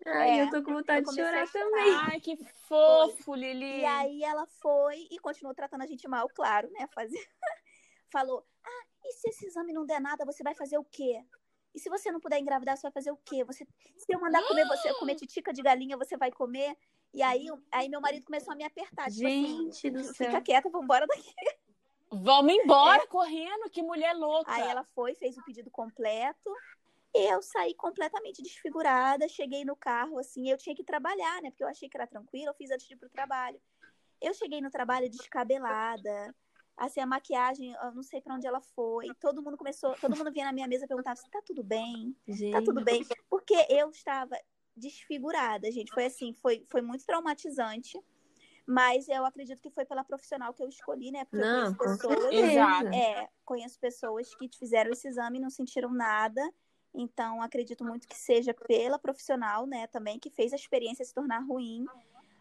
Ai, 0.06 0.40
É, 0.40 0.42
eu 0.42 0.50
tô 0.50 0.62
com 0.62 0.72
vontade 0.74 1.06
de 1.06 1.14
chorar 1.14 1.46
chorar. 1.46 1.52
também. 1.52 1.94
Ai, 1.94 2.20
que 2.20 2.36
fofo, 2.66 3.34
Lili. 3.34 3.80
E 3.80 3.84
aí 3.84 4.24
ela 4.24 4.46
foi 4.46 5.06
e 5.10 5.18
continuou 5.18 5.54
tratando 5.54 5.82
a 5.82 5.86
gente 5.86 6.06
mal, 6.08 6.28
claro, 6.28 6.70
né? 6.72 6.86
Fazer... 6.88 7.18
Falou: 8.10 8.44
"Ah, 8.64 8.84
e 9.04 9.12
se 9.12 9.28
esse 9.30 9.46
exame 9.46 9.72
não 9.72 9.86
der 9.86 10.00
nada, 10.00 10.24
você 10.24 10.42
vai 10.42 10.54
fazer 10.54 10.78
o 10.78 10.84
quê?" 10.84 11.24
E 11.74 11.80
se 11.80 11.88
você 11.90 12.12
não 12.12 12.20
puder 12.20 12.38
engravidar, 12.38 12.76
você 12.76 12.82
vai 12.82 12.92
fazer 12.92 13.10
o 13.10 13.16
quê? 13.16 13.42
Você, 13.44 13.66
se 13.96 14.14
eu 14.14 14.20
mandar 14.20 14.46
comer 14.46 14.64
você 14.66 14.94
comer 14.94 15.16
titica 15.16 15.52
de 15.52 15.60
galinha, 15.60 15.96
você 15.96 16.16
vai 16.16 16.30
comer? 16.30 16.76
E 17.14 17.22
aí, 17.22 17.46
aí 17.70 17.88
meu 17.88 18.00
marido 18.00 18.26
começou 18.26 18.52
a 18.52 18.56
me 18.56 18.64
apertar. 18.64 19.04
Tipo 19.04 19.20
Gente 19.20 19.86
assim, 19.86 19.90
do 19.92 20.02
fica 20.12 20.30
céu. 20.32 20.42
quieta, 20.42 20.68
vamos 20.68 20.84
embora 20.84 21.06
daqui. 21.06 21.32
Vamos 22.10 22.52
embora 22.52 23.06
correndo, 23.06 23.70
que 23.70 23.82
mulher 23.82 24.14
louca. 24.14 24.52
Aí 24.52 24.68
ela 24.68 24.84
foi, 24.94 25.14
fez 25.14 25.38
o 25.38 25.44
pedido 25.44 25.70
completo. 25.70 26.52
E 27.14 27.32
eu 27.32 27.40
saí 27.40 27.72
completamente 27.74 28.42
desfigurada. 28.42 29.28
Cheguei 29.28 29.64
no 29.64 29.76
carro, 29.76 30.18
assim, 30.18 30.50
eu 30.50 30.58
tinha 30.58 30.74
que 30.74 30.82
trabalhar, 30.82 31.40
né? 31.40 31.50
Porque 31.50 31.62
eu 31.62 31.68
achei 31.68 31.88
que 31.88 31.96
era 31.96 32.06
tranquilo, 32.06 32.48
eu 32.48 32.54
fiz 32.54 32.70
antes 32.72 32.88
de 32.88 32.94
ir 32.94 32.96
pro 32.96 33.08
trabalho. 33.08 33.60
Eu 34.20 34.34
cheguei 34.34 34.60
no 34.60 34.70
trabalho 34.70 35.08
descabelada. 35.08 36.34
Assim, 36.76 36.98
a 36.98 37.06
maquiagem, 37.06 37.72
eu 37.72 37.92
não 37.92 38.02
sei 38.02 38.20
pra 38.20 38.34
onde 38.34 38.48
ela 38.48 38.60
foi. 38.60 39.06
Todo 39.20 39.40
mundo 39.40 39.56
começou, 39.56 39.94
todo 40.00 40.16
mundo 40.16 40.32
vinha 40.32 40.46
na 40.46 40.52
minha 40.52 40.66
mesa 40.66 40.84
e 40.84 40.88
perguntava 40.88 41.14
se 41.14 41.30
tá 41.30 41.40
tudo 41.46 41.62
bem, 41.62 42.16
Gente. 42.26 42.50
tá 42.50 42.60
tudo 42.62 42.82
bem. 42.82 43.06
Porque 43.30 43.54
eu 43.68 43.90
estava 43.90 44.36
desfigurada, 44.76 45.70
gente. 45.70 45.92
Foi 45.92 46.06
assim, 46.06 46.32
foi, 46.34 46.64
foi 46.70 46.82
muito 46.82 47.04
traumatizante. 47.04 47.98
Mas 48.66 49.08
eu 49.08 49.26
acredito 49.26 49.60
que 49.60 49.70
foi 49.70 49.84
pela 49.84 50.02
profissional 50.02 50.54
que 50.54 50.62
eu 50.62 50.68
escolhi, 50.68 51.10
né? 51.10 51.24
Porque 51.26 51.44
Não, 51.44 51.66
eu 51.66 51.76
conheço 51.76 51.98
pessoas. 51.98 52.32
Exato. 52.32 52.88
É, 52.94 53.28
conheço 53.44 53.78
pessoas 53.78 54.34
que 54.36 54.48
fizeram 54.58 54.90
esse 54.90 55.06
exame 55.06 55.38
e 55.38 55.42
não 55.42 55.50
sentiram 55.50 55.92
nada. 55.92 56.42
Então, 56.94 57.42
acredito 57.42 57.84
muito 57.84 58.06
que 58.08 58.16
seja 58.16 58.54
pela 58.54 58.98
profissional, 58.98 59.66
né, 59.66 59.88
também, 59.88 60.18
que 60.18 60.30
fez 60.30 60.52
a 60.52 60.56
experiência 60.56 61.04
se 61.04 61.12
tornar 61.12 61.40
ruim. 61.40 61.84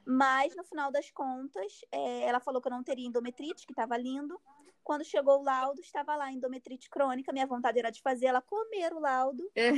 Mas, 0.06 0.56
no 0.56 0.64
final 0.64 0.92
das 0.92 1.10
contas, 1.10 1.82
é, 1.92 2.24
ela 2.28 2.40
falou 2.40 2.62
que 2.62 2.68
eu 2.68 2.72
não 2.72 2.84
teria 2.84 3.08
endometrite, 3.08 3.66
que 3.66 3.72
estava 3.72 3.98
lindo. 3.98 4.40
Quando 4.84 5.04
chegou 5.04 5.40
o 5.40 5.44
laudo, 5.44 5.82
estava 5.82 6.16
lá, 6.16 6.32
endometrite 6.32 6.90
crônica. 6.90 7.34
Minha 7.34 7.48
vontade 7.48 7.80
era 7.80 7.90
de 7.90 8.02
fazer 8.02 8.28
ela 8.28 8.42
comer 8.42 8.94
o 8.94 9.00
laudo. 9.00 9.50
É. 9.56 9.72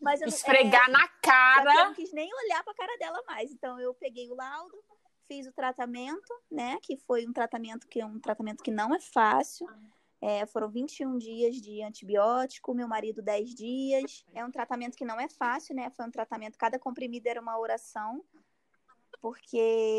Mas 0.00 0.20
eu 0.20 0.26
não, 0.26 0.34
Esfregar 0.34 0.90
na 0.90 0.98
é, 0.98 1.02
só 1.02 1.08
que 1.08 1.08
eu 1.08 1.22
cara. 1.22 1.84
não 1.84 1.94
quis 1.94 2.12
nem 2.12 2.30
olhar 2.32 2.62
para 2.64 2.72
a 2.72 2.76
cara 2.76 2.96
dela 2.98 3.22
mais. 3.26 3.52
Então, 3.52 3.78
eu 3.78 3.92
peguei 3.94 4.30
o 4.30 4.34
laudo, 4.34 4.82
fiz 5.26 5.46
o 5.46 5.52
tratamento, 5.52 6.32
né, 6.50 6.78
que 6.82 6.96
foi 6.96 7.26
um 7.26 7.32
tratamento 7.32 7.86
que, 7.86 8.02
um 8.02 8.18
tratamento 8.18 8.62
que 8.62 8.70
não 8.70 8.94
é 8.94 9.00
fácil. 9.00 9.68
É, 10.22 10.44
foram 10.44 10.68
21 10.68 11.16
dias 11.16 11.56
de 11.56 11.82
antibiótico, 11.82 12.74
meu 12.74 12.86
marido 12.86 13.22
10 13.22 13.54
dias. 13.54 14.24
É 14.34 14.44
um 14.44 14.50
tratamento 14.50 14.96
que 14.96 15.04
não 15.04 15.18
é 15.18 15.28
fácil, 15.28 15.74
né? 15.74 15.88
Foi 15.96 16.04
um 16.04 16.10
tratamento, 16.10 16.58
cada 16.58 16.78
comprimido 16.78 17.26
era 17.26 17.40
uma 17.40 17.58
oração, 17.58 18.22
porque 19.20 19.56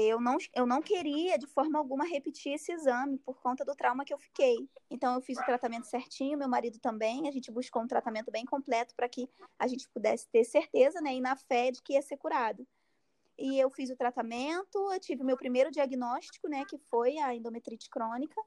eu 0.10 0.20
não, 0.20 0.38
eu 0.56 0.66
não 0.66 0.82
queria 0.82 1.38
de 1.38 1.48
forma 1.48 1.78
alguma 1.78 2.06
repetir 2.06 2.54
esse 2.54 2.72
exame 2.72 3.18
por 3.20 3.40
conta 3.42 3.64
do 3.64 3.76
trauma 3.76 4.04
que 4.04 4.14
eu 4.14 4.18
fiquei. 4.18 4.68
Então 4.90 5.14
eu 5.16 5.22
fiz 5.22 5.38
o 5.38 5.46
tratamento 5.46 5.88
certinho, 5.88 6.38
meu 6.38 6.50
marido 6.50 6.80
também. 6.80 7.28
A 7.28 7.32
gente 7.32 7.52
buscou 7.52 7.82
um 7.82 7.88
tratamento 7.88 8.32
bem 8.32 8.46
completo 8.46 8.96
para 8.96 9.08
que 9.08 9.30
a 9.60 9.68
gente 9.68 9.88
pudesse 9.90 10.28
ter 10.30 10.44
certeza, 10.44 11.00
né? 11.02 11.14
E 11.14 11.22
na 11.22 11.36
fé 11.36 11.72
de 11.72 11.82
que 11.82 11.94
ia 11.94 12.02
ser 12.02 12.18
curado. 12.18 12.68
E 13.38 13.60
eu 13.60 13.70
fiz 13.70 13.90
o 13.90 13.96
tratamento, 13.96 14.92
eu 14.92 15.00
tive 15.00 15.24
o 15.24 15.26
meu 15.26 15.38
primeiro 15.38 15.72
diagnóstico, 15.72 16.48
né? 16.48 16.64
Que 16.66 16.78
foi 16.78 17.18
a 17.18 17.34
endometrite 17.36 17.90
crônica 17.90 18.42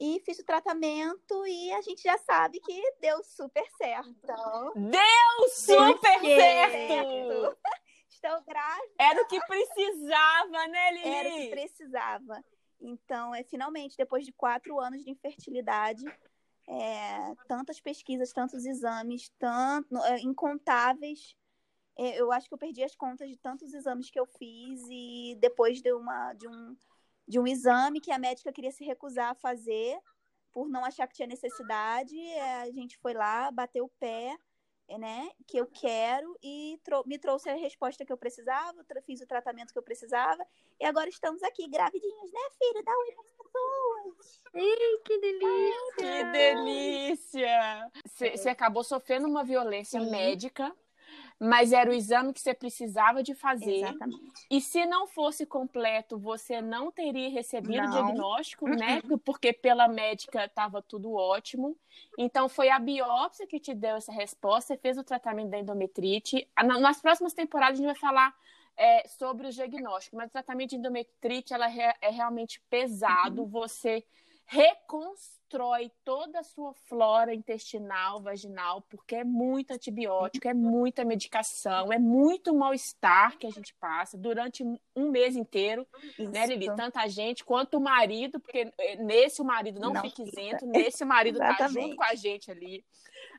e 0.00 0.20
fiz 0.24 0.38
o 0.38 0.44
tratamento 0.44 1.46
e 1.46 1.72
a 1.72 1.80
gente 1.80 2.02
já 2.02 2.16
sabe 2.18 2.60
que 2.60 2.92
deu 3.00 3.22
super 3.24 3.66
certo. 3.76 4.08
Então, 4.08 4.72
Deu 4.76 5.48
super 5.50 6.20
quê? 6.20 6.36
certo. 6.36 7.58
Estou 8.18 8.42
grávida, 8.42 8.94
Era 8.98 9.22
o 9.22 9.26
que 9.26 9.40
precisava, 9.46 10.66
né, 10.68 10.90
Lili? 10.92 11.08
era 11.08 11.28
o 11.28 11.32
que 11.32 11.50
precisava. 11.50 12.44
Então, 12.80 13.34
é 13.34 13.42
finalmente, 13.42 13.96
depois 13.96 14.24
de 14.24 14.32
quatro 14.32 14.78
anos 14.78 15.04
de 15.04 15.10
infertilidade, 15.10 16.04
é, 16.68 17.34
tantas 17.46 17.80
pesquisas, 17.80 18.32
tantos 18.32 18.64
exames, 18.64 19.30
tanto, 19.38 19.96
é, 20.04 20.20
incontáveis. 20.20 21.34
É, 21.96 22.20
eu 22.20 22.30
acho 22.30 22.48
que 22.48 22.54
eu 22.54 22.58
perdi 22.58 22.84
as 22.84 22.94
contas 22.94 23.28
de 23.28 23.36
tantos 23.36 23.72
exames 23.72 24.10
que 24.10 24.20
eu 24.20 24.26
fiz 24.26 24.80
e 24.88 25.36
depois 25.40 25.80
de, 25.80 25.92
uma, 25.92 26.32
de, 26.34 26.46
um, 26.46 26.76
de 27.26 27.40
um 27.40 27.46
exame 27.46 28.00
que 28.00 28.12
a 28.12 28.18
médica 28.18 28.52
queria 28.52 28.70
se 28.70 28.84
recusar 28.84 29.30
a 29.30 29.34
fazer 29.34 29.98
por 30.52 30.68
não 30.68 30.84
achar 30.84 31.06
que 31.06 31.14
tinha 31.14 31.28
necessidade, 31.28 32.18
é, 32.18 32.62
a 32.62 32.70
gente 32.70 32.96
foi 32.98 33.14
lá, 33.14 33.50
bateu 33.50 33.84
o 33.84 33.92
pé 34.00 34.36
né, 34.96 35.30
que 35.46 35.58
eu 35.58 35.66
quero 35.66 36.38
e 36.42 36.80
trou 36.82 37.02
me 37.06 37.18
trouxe 37.18 37.50
a 37.50 37.54
resposta 37.54 38.06
que 38.06 38.12
eu 38.12 38.16
precisava, 38.16 38.84
fiz 39.04 39.20
o 39.20 39.26
tratamento 39.26 39.72
que 39.72 39.78
eu 39.78 39.82
precisava 39.82 40.46
e 40.80 40.84
agora 40.84 41.08
estamos 41.08 41.42
aqui 41.42 41.68
gravidinhos, 41.68 42.32
né, 42.32 42.40
filho? 42.58 42.84
Dá 42.84 42.92
oi 42.92 43.12
pras 43.12 43.32
pessoas. 43.32 44.42
Ei, 44.54 44.98
que 45.04 45.18
delícia! 45.18 45.94
Que 45.96 46.24
delícia! 46.32 47.92
Você 48.06 48.48
acabou 48.48 48.82
sofrendo 48.82 49.26
uma 49.26 49.44
violência 49.44 50.00
Sim. 50.00 50.10
médica, 50.10 50.74
mas 51.40 51.72
era 51.72 51.88
o 51.90 51.92
exame 51.94 52.32
que 52.32 52.40
você 52.40 52.52
precisava 52.52 53.22
de 53.22 53.34
fazer. 53.34 53.76
Exatamente. 53.84 54.46
E 54.50 54.60
se 54.60 54.84
não 54.86 55.06
fosse 55.06 55.44
completo, 55.46 56.18
você 56.18 56.60
não 56.60 56.90
teria 56.90 57.28
recebido 57.30 57.84
o 57.86 57.90
diagnóstico, 57.90 58.66
né? 58.68 59.00
Porque 59.24 59.52
pela 59.52 59.86
médica 59.86 60.44
estava 60.44 60.82
tudo 60.82 61.12
ótimo. 61.12 61.76
Então 62.16 62.48
foi 62.48 62.70
a 62.70 62.78
biópsia 62.78 63.46
que 63.46 63.60
te 63.60 63.74
deu 63.74 63.96
essa 63.96 64.10
resposta, 64.12 64.74
você 64.74 64.80
fez 64.80 64.98
o 64.98 65.04
tratamento 65.04 65.50
da 65.50 65.58
endometrite. 65.58 66.48
Ah, 66.56 66.64
na- 66.64 66.80
Nas 66.80 67.00
próximas 67.00 67.32
temporadas 67.34 67.74
a 67.74 67.82
gente 67.82 67.86
vai 67.86 67.94
falar 67.94 68.34
é, 68.76 69.06
sobre 69.08 69.48
o 69.48 69.50
diagnóstico, 69.50 70.16
mas 70.16 70.28
o 70.28 70.32
tratamento 70.32 70.70
de 70.70 70.76
endometrite 70.76 71.52
ela 71.52 71.68
é 72.00 72.10
realmente 72.10 72.60
pesado. 72.70 73.44
Você 73.46 74.04
reconstrói 74.50 75.92
toda 76.02 76.40
a 76.40 76.42
sua 76.42 76.72
flora 76.72 77.34
intestinal, 77.34 78.22
vaginal, 78.22 78.80
porque 78.88 79.16
é 79.16 79.24
muito 79.24 79.72
antibiótico, 79.72 80.48
é 80.48 80.54
muita 80.54 81.04
medicação, 81.04 81.92
é 81.92 81.98
muito 81.98 82.54
mal-estar 82.54 83.36
que 83.36 83.46
a 83.46 83.50
gente 83.50 83.74
passa 83.74 84.16
durante 84.16 84.64
um 84.96 85.10
mês 85.10 85.36
inteiro, 85.36 85.86
né, 86.18 86.46
Lili? 86.46 86.64
Isso. 86.64 86.76
Tanto 86.76 86.98
a 86.98 87.06
gente 87.08 87.44
quanto 87.44 87.76
o 87.76 87.80
marido, 87.80 88.40
porque 88.40 88.72
eh, 88.78 88.96
nesse 88.96 89.42
o 89.42 89.44
marido 89.44 89.78
não, 89.78 89.92
Não 89.92 90.00
fica 90.00 90.24
fica. 90.24 90.40
isento, 90.40 90.66
nesse 90.66 91.04
o 91.04 91.06
marido 91.06 91.38
tá 91.38 91.48
Exatamente. 91.50 91.82
junto 91.82 91.96
com 91.96 92.04
a 92.04 92.14
gente 92.14 92.50
ali. 92.50 92.82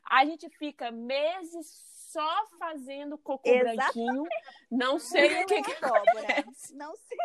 A 0.08 0.24
gente 0.24 0.48
fica 0.50 0.92
meses 0.92 1.66
só 2.12 2.46
fazendo 2.56 3.18
cocô 3.18 3.50
Exatamente. 3.50 3.76
branquinho, 3.76 4.24
não 4.70 4.96
sei 5.00 5.42
o 5.42 5.46
que, 5.46 5.60
que 5.60 5.72
Abóbora. 5.84 6.04
acontece. 6.04 6.72
Não 6.76 6.94
sei. 6.94 7.18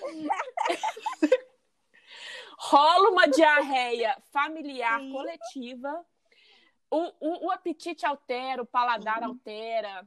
rola 2.60 3.10
uma 3.10 3.26
diarreia 3.28 4.16
familiar 4.30 5.00
Sim. 5.00 5.12
coletiva, 5.12 6.06
o, 6.90 7.12
o, 7.20 7.46
o 7.46 7.50
apetite 7.50 8.04
altera, 8.04 8.62
o 8.62 8.66
paladar 8.66 9.22
altera. 9.22 10.06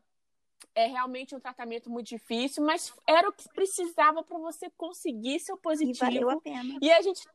É 0.75 0.87
realmente 0.87 1.35
um 1.35 1.39
tratamento 1.39 1.89
muito 1.89 2.07
difícil, 2.07 2.63
mas 2.63 2.93
era 3.07 3.27
o 3.29 3.33
que 3.33 3.47
precisava 3.49 4.23
para 4.23 4.37
você 4.37 4.69
conseguir 4.71 5.39
seu 5.39 5.55
E 5.55 5.59
positivo. 5.59 6.05
valeu 6.05 6.29
a 6.29 6.41
pena. 6.41 6.79
E 6.81 6.91
a 6.91 7.01
gente 7.01 7.27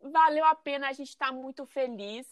valeu 0.00 0.44
a 0.44 0.54
pena, 0.54 0.88
a 0.88 0.92
gente 0.92 1.08
está 1.08 1.32
muito 1.32 1.64
feliz. 1.66 2.26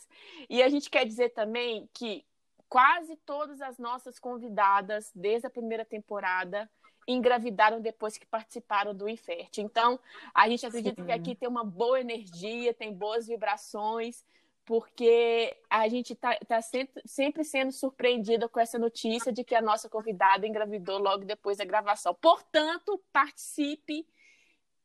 E 0.50 0.62
a 0.62 0.68
gente 0.68 0.90
quer 0.90 1.06
dizer 1.06 1.30
também 1.30 1.88
que 1.94 2.24
quase 2.68 3.16
todas 3.24 3.60
as 3.60 3.78
nossas 3.78 4.18
convidadas, 4.18 5.10
desde 5.14 5.46
a 5.46 5.50
primeira 5.50 5.84
temporada, 5.84 6.70
engravidaram 7.06 7.80
depois 7.80 8.16
que 8.16 8.26
participaram 8.26 8.94
do 8.94 9.08
Inferte. 9.08 9.60
Então, 9.60 9.98
a 10.34 10.48
gente 10.48 10.64
acredita 10.66 11.02
Sim. 11.02 11.06
que 11.06 11.12
aqui 11.12 11.34
tem 11.34 11.48
uma 11.48 11.64
boa 11.64 12.00
energia, 12.00 12.72
tem 12.72 12.92
boas 12.92 13.26
vibrações, 13.26 14.24
porque 14.64 15.56
a 15.68 15.88
gente 15.88 16.12
está 16.12 16.36
tá 16.46 16.60
sempre, 16.60 17.02
sempre 17.04 17.44
sendo 17.44 17.72
surpreendida 17.72 18.48
com 18.48 18.60
essa 18.60 18.78
notícia 18.78 19.32
de 19.32 19.42
que 19.42 19.54
a 19.54 19.62
nossa 19.62 19.88
convidada 19.88 20.46
engravidou 20.46 20.98
logo 20.98 21.24
depois 21.24 21.58
da 21.58 21.64
gravação. 21.64 22.14
Portanto, 22.14 23.02
participe, 23.12 24.06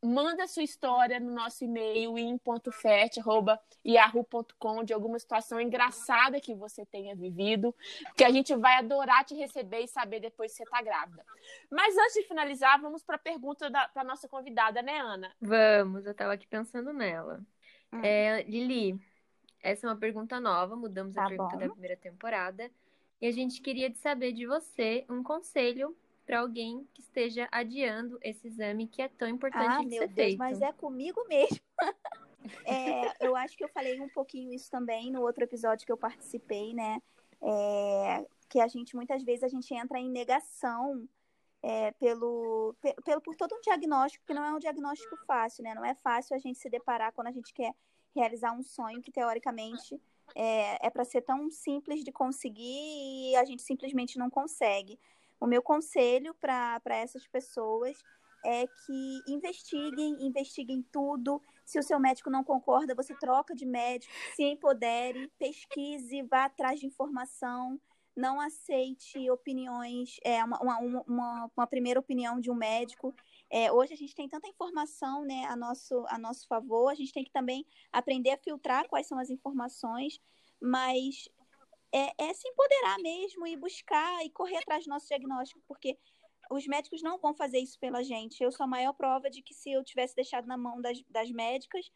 manda 0.03 0.47
sua 0.47 0.63
história 0.63 1.19
no 1.19 1.33
nosso 1.33 1.63
e-mail 1.63 2.17
in.fert.yahoo.com 2.17 4.83
de 4.83 4.93
alguma 4.93 5.17
situação 5.19 5.59
engraçada 5.59 6.39
que 6.39 6.53
você 6.53 6.85
tenha 6.85 7.15
vivido, 7.15 7.73
que 8.15 8.23
a 8.23 8.29
gente 8.29 8.55
vai 8.55 8.77
adorar 8.77 9.25
te 9.25 9.35
receber 9.35 9.81
e 9.81 9.87
saber 9.87 10.19
depois 10.19 10.51
se 10.51 10.57
você 10.57 10.63
está 10.63 10.81
grávida. 10.81 11.25
Mas 11.69 11.97
antes 11.97 12.13
de 12.13 12.23
finalizar, 12.23 12.79
vamos 12.81 13.03
para 13.03 13.15
a 13.15 13.19
pergunta 13.19 13.69
da 13.69 13.87
pra 13.87 14.03
nossa 14.03 14.27
convidada, 14.27 14.81
né, 14.81 14.99
Ana? 14.99 15.31
Vamos, 15.41 16.05
eu 16.05 16.13
tava 16.13 16.33
aqui 16.33 16.47
pensando 16.47 16.93
nela. 16.93 17.41
Hum. 17.91 18.01
É, 18.03 18.43
Lili, 18.43 18.99
essa 19.61 19.87
é 19.87 19.89
uma 19.89 19.97
pergunta 19.97 20.39
nova, 20.39 20.75
mudamos 20.75 21.17
a 21.17 21.23
Tá 21.23 21.29
pergunta 21.29 21.55
bom. 21.55 21.61
da 21.61 21.69
primeira 21.69 21.97
temporada. 21.97 22.69
E 23.19 23.25
a 23.25 23.31
gente 23.31 23.61
queria 23.61 23.91
saber 23.95 24.31
de 24.31 24.45
você 24.45 25.03
um 25.09 25.23
conselho 25.23 25.97
para 26.27 26.41
alguém 26.41 26.85
que 26.93 27.01
esteja 27.01 27.47
adiando 27.51 28.19
esse 28.21 28.45
exame 28.47 28.85
que 28.85 29.01
é 29.01 29.07
tão 29.07 29.27
importante 29.29 29.65
Ah, 29.65 29.81
de 29.81 29.87
meu 29.87 30.01
ser 30.03 30.07
Deus, 30.09 30.27
feito. 30.27 30.37
mas 30.37 30.61
é 30.61 30.71
comigo 30.73 31.25
mesmo. 31.27 31.57
É, 32.63 33.25
eu 33.25 33.35
acho 33.35 33.57
que 33.57 33.63
eu 33.63 33.67
falei 33.69 33.99
um 33.99 34.07
pouquinho 34.09 34.53
isso 34.53 34.69
também 34.69 35.11
no 35.11 35.21
outro 35.21 35.43
episódio 35.43 35.85
que 35.85 35.91
eu 35.91 35.97
participei, 35.97 36.73
né? 36.73 37.01
É, 37.41 38.25
que 38.47 38.59
a 38.59 38.67
gente, 38.67 38.95
muitas 38.95 39.21
vezes, 39.23 39.43
a 39.43 39.47
gente 39.49 39.73
entra 39.73 39.99
em 39.99 40.09
negação 40.09 41.07
é, 41.61 41.91
pelo, 41.93 42.73
pe- 42.81 42.95
pelo, 43.03 43.19
por 43.21 43.35
todo 43.35 43.53
um 43.55 43.61
diagnóstico, 43.61 44.25
que 44.25 44.33
não 44.33 44.45
é 44.45 44.53
um 44.53 44.59
diagnóstico 44.59 45.17
fácil, 45.25 45.63
né? 45.63 45.73
Não 45.73 45.83
é 45.83 45.93
fácil 45.95 46.35
a 46.35 46.39
gente 46.39 46.57
se 46.59 46.69
deparar 46.69 47.11
quando 47.11 47.27
a 47.27 47.31
gente 47.31 47.53
quer 47.53 47.73
realizar 48.15 48.53
um 48.53 48.63
sonho 48.63 49.01
que, 49.01 49.11
teoricamente, 49.11 49.99
é, 50.35 50.87
é 50.87 50.89
para 50.89 51.03
ser 51.03 51.21
tão 51.23 51.49
simples 51.49 52.03
de 52.03 52.11
conseguir 52.11 53.31
e 53.31 53.35
a 53.35 53.43
gente 53.43 53.61
simplesmente 53.61 54.17
não 54.17 54.29
consegue. 54.29 54.97
O 55.39 55.47
meu 55.47 55.61
conselho 55.61 56.33
para 56.35 56.81
essas 56.87 57.27
pessoas 57.27 57.97
é 58.45 58.65
que 58.67 59.21
investiguem, 59.27 60.25
investiguem 60.25 60.81
tudo. 60.91 61.41
Se 61.65 61.77
o 61.77 61.83
seu 61.83 61.99
médico 61.99 62.29
não 62.29 62.43
concorda, 62.43 62.95
você 62.95 63.13
troca 63.15 63.53
de 63.53 63.65
médico, 63.65 64.13
se 64.35 64.43
empodere, 64.43 65.31
pesquise, 65.37 66.23
vá 66.23 66.45
atrás 66.45 66.79
de 66.79 66.85
informação, 66.85 67.79
não 68.15 68.41
aceite 68.41 69.29
opiniões, 69.29 70.17
é, 70.23 70.43
uma, 70.43 70.59
uma, 70.59 71.03
uma, 71.07 71.51
uma 71.55 71.67
primeira 71.67 71.99
opinião 71.99 72.39
de 72.39 72.49
um 72.49 72.55
médico. 72.55 73.13
É, 73.49 73.71
hoje 73.71 73.93
a 73.93 73.97
gente 73.97 74.15
tem 74.15 74.27
tanta 74.27 74.47
informação 74.47 75.23
né, 75.23 75.45
a, 75.45 75.55
nosso, 75.55 76.03
a 76.07 76.17
nosso 76.17 76.47
favor, 76.47 76.89
a 76.89 76.95
gente 76.95 77.13
tem 77.13 77.23
que 77.23 77.31
também 77.31 77.65
aprender 77.91 78.31
a 78.31 78.37
filtrar 78.37 78.87
quais 78.87 79.07
são 79.07 79.19
as 79.19 79.29
informações, 79.29 80.19
mas 80.59 81.29
é, 81.93 82.29
é 82.29 82.33
se 82.33 82.47
empoderar 82.47 82.97
mesmo 82.99 83.47
e 83.47 83.55
buscar 83.55 84.25
e 84.25 84.29
correr 84.29 84.57
atrás 84.57 84.85
do 84.85 84.89
nosso 84.89 85.07
diagnóstico, 85.07 85.61
porque 85.67 85.97
os 86.49 86.65
médicos 86.65 87.01
não 87.01 87.17
vão 87.17 87.33
fazer 87.33 87.59
isso 87.59 87.79
pela 87.79 88.03
gente. 88.03 88.41
Eu 88.41 88.51
sou 88.51 88.63
a 88.63 88.67
maior 88.67 88.93
prova 88.93 89.29
de 89.29 89.41
que 89.41 89.53
se 89.53 89.71
eu 89.71 89.83
tivesse 89.83 90.15
deixado 90.15 90.47
na 90.47 90.57
mão 90.57 90.81
das, 90.81 91.01
das 91.09 91.29
médicas, 91.31 91.89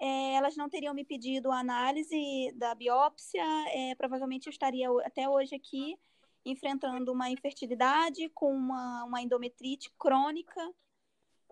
é, 0.00 0.34
elas 0.34 0.56
não 0.56 0.68
teriam 0.68 0.94
me 0.94 1.04
pedido 1.04 1.50
a 1.50 1.60
análise 1.60 2.52
da 2.56 2.74
biópsia. 2.74 3.44
É, 3.72 3.94
provavelmente 3.94 4.46
eu 4.46 4.50
estaria 4.50 4.88
até 5.04 5.28
hoje 5.28 5.54
aqui 5.54 5.96
enfrentando 6.44 7.12
uma 7.12 7.30
infertilidade 7.30 8.28
com 8.30 8.52
uma, 8.52 9.04
uma 9.04 9.22
endometrite 9.22 9.92
crônica. 9.98 10.60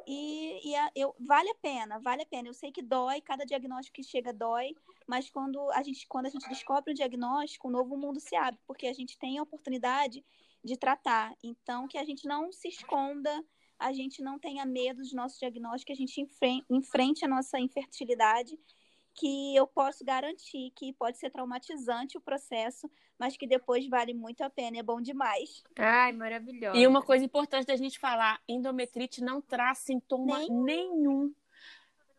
E, 0.07 0.71
e 0.71 0.75
a, 0.75 0.91
eu, 0.95 1.15
vale 1.19 1.51
a 1.51 1.55
pena, 1.55 1.99
vale 1.99 2.23
a 2.23 2.27
pena. 2.27 2.49
Eu 2.49 2.55
sei 2.55 2.73
que 2.73 2.83
dói, 2.83 3.21
cada 3.21 3.45
diagnóstico 3.45 3.97
que 3.97 4.03
chega 4.03 4.33
dói, 4.33 4.75
mas 5.07 5.31
quando 5.31 5.71
a 5.73 5.83
gente, 5.83 6.07
quando 6.07 6.27
a 6.27 6.31
gente 6.31 6.49
descobre 6.49 6.93
o 6.93 6.95
diagnóstico, 6.95 7.69
um 7.69 7.71
novo 7.71 7.97
mundo 7.97 8.21
se 8.21 8.35
abre, 8.37 8.61
porque 8.67 8.87
a 8.87 8.93
gente 8.93 9.19
tem 9.19 9.39
a 9.39 9.43
oportunidade 9.43 10.25
de 10.65 10.77
tratar. 10.77 11.35
Então, 11.43 11.89
que 11.89 11.99
a 11.99 12.05
gente 12.05 12.27
não 12.27 12.53
se 12.53 12.69
esconda, 12.69 13.45
a 13.79 13.93
gente 13.93 14.23
não 14.23 14.39
tenha 14.39 14.65
medo 14.65 15.03
do 15.03 15.17
nosso 15.17 15.39
diagnóstico, 15.39 15.87
que 15.87 15.93
a 15.93 15.97
gente 15.97 16.21
enfrente, 16.21 16.67
enfrente 16.71 17.25
a 17.25 17.29
nossa 17.29 17.59
infertilidade, 17.59 18.59
que 19.15 19.57
eu 19.57 19.67
posso 19.67 20.05
garantir 20.05 20.71
que 20.77 20.93
pode 20.93 21.19
ser 21.19 21.31
traumatizante 21.31 22.17
o 22.17 22.21
processo, 22.21 22.91
mas 23.21 23.37
que 23.37 23.47
depois 23.47 23.87
vale 23.87 24.15
muito 24.15 24.41
a 24.41 24.49
pena, 24.49 24.79
é 24.79 24.83
bom 24.83 24.99
demais. 24.99 25.63
Ai, 25.79 26.11
maravilhosa. 26.11 26.75
E 26.79 26.87
uma 26.87 27.03
coisa 27.03 27.23
importante 27.23 27.67
da 27.67 27.77
gente 27.77 27.99
falar: 27.99 28.41
endometrite 28.49 29.23
não 29.23 29.43
traz 29.43 29.79
sintoma 29.81 30.39
Nenhum. 30.39 30.65
nenhum. 30.65 31.35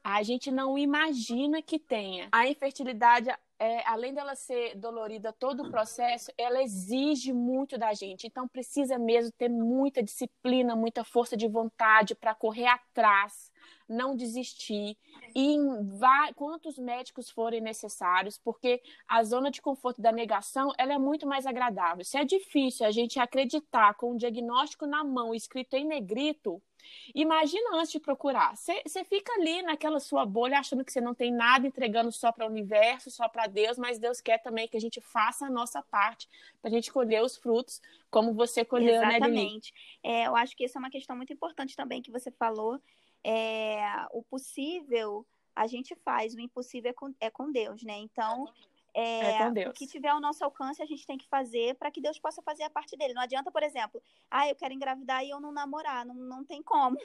A 0.04 0.22
gente 0.22 0.52
não 0.52 0.78
imagina 0.78 1.60
que 1.62 1.80
tenha. 1.80 2.30
A 2.32 2.48
infertilidade, 2.48 3.30
é, 3.58 3.88
além 3.88 4.14
dela 4.14 4.36
ser 4.36 4.76
dolorida 4.76 5.34
todo 5.34 5.64
o 5.64 5.72
processo, 5.72 6.32
ela 6.38 6.62
exige 6.62 7.34
muito 7.34 7.80
da 7.80 7.94
gente. 7.94 8.28
Então 8.28 8.48
precisa 8.48 9.00
mesmo 9.00 9.32
ter 9.32 9.50
muita 9.50 10.04
disciplina, 10.04 10.76
muita 10.76 11.04
força 11.04 11.36
de 11.36 11.48
vontade 11.48 12.14
para 12.14 12.36
correr 12.36 12.68
atrás, 12.68 13.51
não 13.88 14.16
desistir. 14.16 14.98
E 15.36 15.58
quantos 16.36 16.78
médicos 16.78 17.30
forem 17.30 17.62
necessários, 17.62 18.38
porque 18.38 18.82
a 19.08 19.24
zona 19.24 19.52
de 19.52 19.62
conforto 19.62 20.02
da 20.02 20.12
negação 20.12 20.74
ela 20.78 20.94
é 20.94 20.98
muito 20.98 21.28
mais 21.28 21.46
agradável. 21.46 22.04
Se 22.04 22.18
é 22.18 22.26
difícil 22.26 22.86
a 22.86 22.92
gente 22.92 23.20
acreditar 23.20 23.94
com 23.96 24.14
um 24.14 24.18
diagnóstico 24.18 24.86
na 24.86 25.04
mão 25.04 25.34
escrito 25.34 25.76
em 25.76 25.86
negrito, 25.86 26.62
imagina 27.14 27.76
antes 27.76 27.92
de 27.92 28.00
procurar. 28.00 28.56
Você 28.56 29.04
fica 29.06 29.32
ali 29.34 29.62
naquela 29.62 30.00
sua 30.00 30.26
bolha 30.26 30.60
achando 30.60 30.84
que 30.84 30.92
você 30.92 31.02
não 31.02 31.14
tem 31.14 31.32
nada, 31.32 31.68
entregando 31.68 32.12
só 32.12 32.32
para 32.32 32.46
o 32.46 32.50
universo, 32.50 33.12
só 33.12 33.28
para 33.30 33.48
Deus, 33.48 33.78
mas 33.78 34.00
Deus 34.00 34.20
quer 34.20 34.40
também 34.40 34.68
que 34.68 34.78
a 34.78 34.82
gente 34.82 35.00
faça 35.00 35.46
a 35.46 35.50
nossa 35.50 35.82
parte 35.84 36.28
para 36.62 36.70
a 36.70 36.74
gente 36.74 36.92
colher 36.92 37.24
os 37.24 37.38
frutos, 37.38 37.82
como 38.10 38.34
você 38.34 38.66
colheu, 38.66 39.02
né, 39.02 39.14
Lili? 39.14 39.18
Exatamente. 39.18 39.74
É, 40.04 40.28
eu 40.28 40.36
acho 40.36 40.56
que 40.56 40.66
isso 40.66 40.78
é 40.78 40.80
uma 40.80 40.90
questão 40.90 41.16
muito 41.16 41.32
importante 41.32 41.76
também 41.76 42.02
que 42.02 42.12
você 42.12 42.32
falou. 42.32 42.80
É, 43.24 43.82
o 44.12 44.24
possível 44.24 45.26
a 45.56 45.68
gente 45.68 45.96
faz, 45.96 46.34
o 46.34 46.40
impossível 46.40 46.92
é 46.92 46.94
com, 46.94 47.14
é 47.20 47.30
com 47.30 47.52
Deus, 47.52 47.84
né? 47.84 47.98
Então, 47.98 48.46
É, 48.94 49.22
É. 49.62 49.70
O 49.70 49.74
que 49.74 49.88
tiver 49.88 50.10
ao 50.10 50.20
nosso 50.20 50.44
alcance, 50.44 50.82
a 50.82 50.86
gente 50.86 51.08
tem 51.08 51.18
que 51.18 51.28
fazer 51.28 51.76
para 51.76 51.90
que 51.90 52.02
Deus 52.02 52.20
possa 52.20 52.42
fazer 52.42 52.64
a 52.64 52.70
parte 52.70 52.98
dele. 52.98 53.14
Não 53.14 53.22
adianta, 53.22 53.50
por 53.50 53.64
exemplo, 53.64 54.02
ah, 54.30 54.50
eu 54.50 54.56
quero 54.56 54.74
engravidar 54.74 55.24
e 55.24 55.30
eu 55.30 55.40
não 55.40 55.52
namorar. 55.52 56.06
Não, 56.06 56.14
não 56.14 56.44
tem 56.44 56.62
como. 56.62 56.98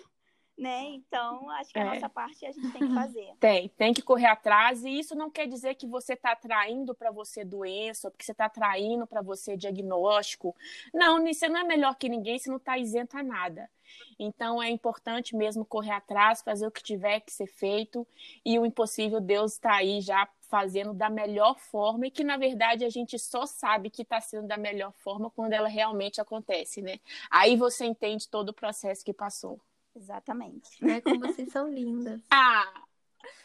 Né? 0.59 0.85
Então, 0.85 1.51
acho 1.51 1.71
que 1.71 1.79
a 1.79 1.83
É. 1.83 1.85
nossa 1.85 2.09
parte 2.09 2.47
a 2.47 2.51
gente 2.51 2.73
tem 2.73 2.89
que 2.89 2.95
fazer. 2.95 3.35
Tem, 3.39 3.69
tem 3.69 3.93
que 3.93 4.01
correr 4.01 4.27
atrás, 4.27 4.85
e 4.85 4.99
isso 4.99 5.15
não 5.15 5.31
quer 5.31 5.47
dizer 5.47 5.75
que 5.75 5.87
você 5.87 6.15
está 6.15 6.33
atraindo 6.33 6.95
para 6.95 7.11
você 7.11 7.45
doença, 7.45 8.09
ou 8.09 8.13
que 8.13 8.25
você 8.25 8.33
está 8.33 8.47
atraindo 8.47 9.07
para 9.07 9.21
você 9.21 9.55
diagnóstico. 9.55 10.57
Não, 10.95 11.23
você 11.23 11.47
não 11.47 11.61
é 11.61 11.65
melhor 11.65 11.95
que 11.97 12.09
ninguém, 12.09 12.39
você 12.39 12.49
não 12.49 12.57
está 12.57 12.79
isento 12.79 13.19
a 13.19 13.23
nada. 13.23 13.71
Então 14.19 14.63
é 14.63 14.71
importante 14.71 15.37
mesmo 15.37 15.65
correr 15.65 15.93
atrás, 15.93 16.41
fazer 16.43 16.67
o 16.67 16.71
que 16.71 16.83
tiver 16.83 17.21
que 17.21 17.33
ser 17.33 17.47
feito, 17.47 18.07
e 18.45 18.59
o 18.59 18.65
impossível 18.65 19.21
Deus 19.21 19.53
está 19.53 19.75
aí 19.77 20.01
já 20.01 20.27
fazendo 20.49 20.95
da 20.95 21.11
melhor 21.11 21.59
forma, 21.59 22.07
e 22.07 22.11
que 22.11 22.25
na 22.25 22.39
verdade 22.39 22.83
a 22.85 22.89
gente 22.89 23.19
só 23.19 23.45
sabe 23.45 23.91
que 23.91 24.03
está 24.03 24.21
sendo 24.23 24.47
da 24.47 24.57
melhor 24.57 24.93
forma 24.93 25.29
quando 25.31 25.53
ela 25.53 25.69
realmente 25.69 26.19
acontece, 26.21 26.81
né? 26.81 26.99
Aí 27.31 27.57
você 27.57 27.85
entende 27.85 28.27
todo 28.29 28.49
o 28.51 28.55
processo 28.55 29.05
que 29.05 29.13
passou. 29.13 29.61
Exatamente. 29.97 30.85
É 30.85 31.01
como 31.01 31.21
vocês 31.21 31.51
são 31.51 31.69
lindas. 31.69 32.21
Ah, 32.31 32.85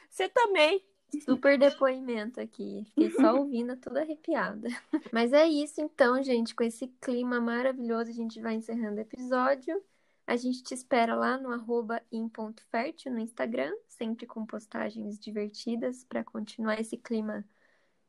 você 0.10 0.28
também. 0.28 0.84
Super 1.24 1.58
depoimento 1.58 2.40
aqui. 2.40 2.84
Fiquei 2.90 3.12
só 3.12 3.36
ouvindo, 3.36 3.76
toda 3.78 4.02
arrepiada. 4.02 4.68
Mas 5.12 5.34
é 5.34 5.48
isso 5.48 5.82
então, 5.82 6.22
gente. 6.22 6.54
Com 6.54 6.64
esse 6.64 6.88
clima 7.02 7.40
maravilhoso, 7.40 8.12
a 8.12 8.14
gente 8.14 8.40
vai 8.42 8.56
encerrando 8.56 8.98
o 8.98 9.02
episódio. 9.02 9.82
A 10.28 10.36
gente 10.36 10.64
te 10.64 10.74
espera 10.74 11.16
lá 11.16 11.38
no 11.38 11.52
arroba 11.52 12.02
no 12.12 13.20
Instagram, 13.20 13.74
sempre 13.88 14.26
com 14.26 14.46
postagens 14.46 15.20
divertidas 15.20 16.06
para 16.06 16.24
continuar 16.24 16.80
esse 16.80 16.96
clima 16.96 17.44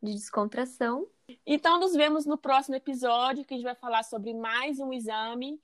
de 0.00 0.12
descontração. 0.12 1.08
Então, 1.46 1.80
nos 1.80 1.94
vemos 1.94 2.26
no 2.26 2.36
próximo 2.36 2.76
episódio, 2.76 3.44
que 3.44 3.54
a 3.54 3.56
gente 3.56 3.64
vai 3.64 3.74
falar 3.74 4.02
sobre 4.02 4.34
mais 4.34 4.78
um 4.78 4.92
exame. 4.92 5.60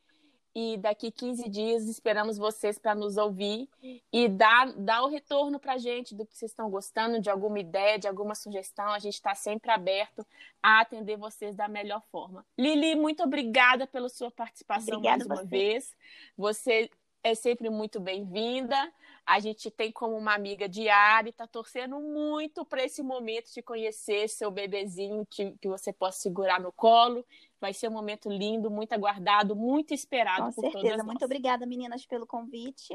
E 0.60 0.76
daqui 0.76 1.12
15 1.12 1.48
dias 1.48 1.84
esperamos 1.84 2.36
vocês 2.36 2.80
para 2.80 2.92
nos 2.92 3.16
ouvir 3.16 3.68
e 4.12 4.26
dar, 4.26 4.72
dar 4.72 5.04
o 5.04 5.06
retorno 5.06 5.60
para 5.60 5.74
a 5.74 5.78
gente 5.78 6.16
do 6.16 6.26
que 6.26 6.36
vocês 6.36 6.50
estão 6.50 6.68
gostando, 6.68 7.20
de 7.20 7.30
alguma 7.30 7.60
ideia, 7.60 7.96
de 7.96 8.08
alguma 8.08 8.34
sugestão. 8.34 8.88
A 8.88 8.98
gente 8.98 9.14
está 9.14 9.36
sempre 9.36 9.70
aberto 9.70 10.26
a 10.60 10.80
atender 10.80 11.16
vocês 11.16 11.54
da 11.54 11.68
melhor 11.68 12.02
forma. 12.10 12.44
Lili, 12.58 12.96
muito 12.96 13.22
obrigada 13.22 13.86
pela 13.86 14.08
sua 14.08 14.32
participação 14.32 14.96
Obrigada 14.96 15.24
mais 15.28 15.28
uma 15.28 15.36
você. 15.36 15.48
vez. 15.48 15.94
Você 16.36 16.90
é 17.22 17.34
sempre 17.34 17.68
muito 17.68 18.00
bem-vinda. 18.00 18.76
A 19.26 19.40
gente 19.40 19.70
tem 19.70 19.92
como 19.92 20.16
uma 20.16 20.34
amiga 20.34 20.68
diária 20.68 21.28
e 21.28 21.30
está 21.30 21.46
torcendo 21.46 22.00
muito 22.00 22.64
para 22.64 22.82
esse 22.82 23.02
momento 23.02 23.52
de 23.52 23.62
conhecer 23.62 24.28
seu 24.28 24.50
bebezinho 24.50 25.26
que, 25.26 25.52
que 25.58 25.68
você 25.68 25.92
possa 25.92 26.18
segurar 26.20 26.60
no 26.60 26.72
colo. 26.72 27.24
Vai 27.60 27.74
ser 27.74 27.88
um 27.88 27.92
momento 27.92 28.30
lindo, 28.30 28.70
muito 28.70 28.92
aguardado, 28.92 29.54
muito 29.54 29.92
esperado 29.92 30.46
Com 30.46 30.52
por 30.52 30.62
certeza. 30.62 30.88
todas 30.88 31.06
Muito 31.06 31.24
obrigada, 31.24 31.66
meninas, 31.66 32.06
pelo 32.06 32.26
convite. 32.26 32.94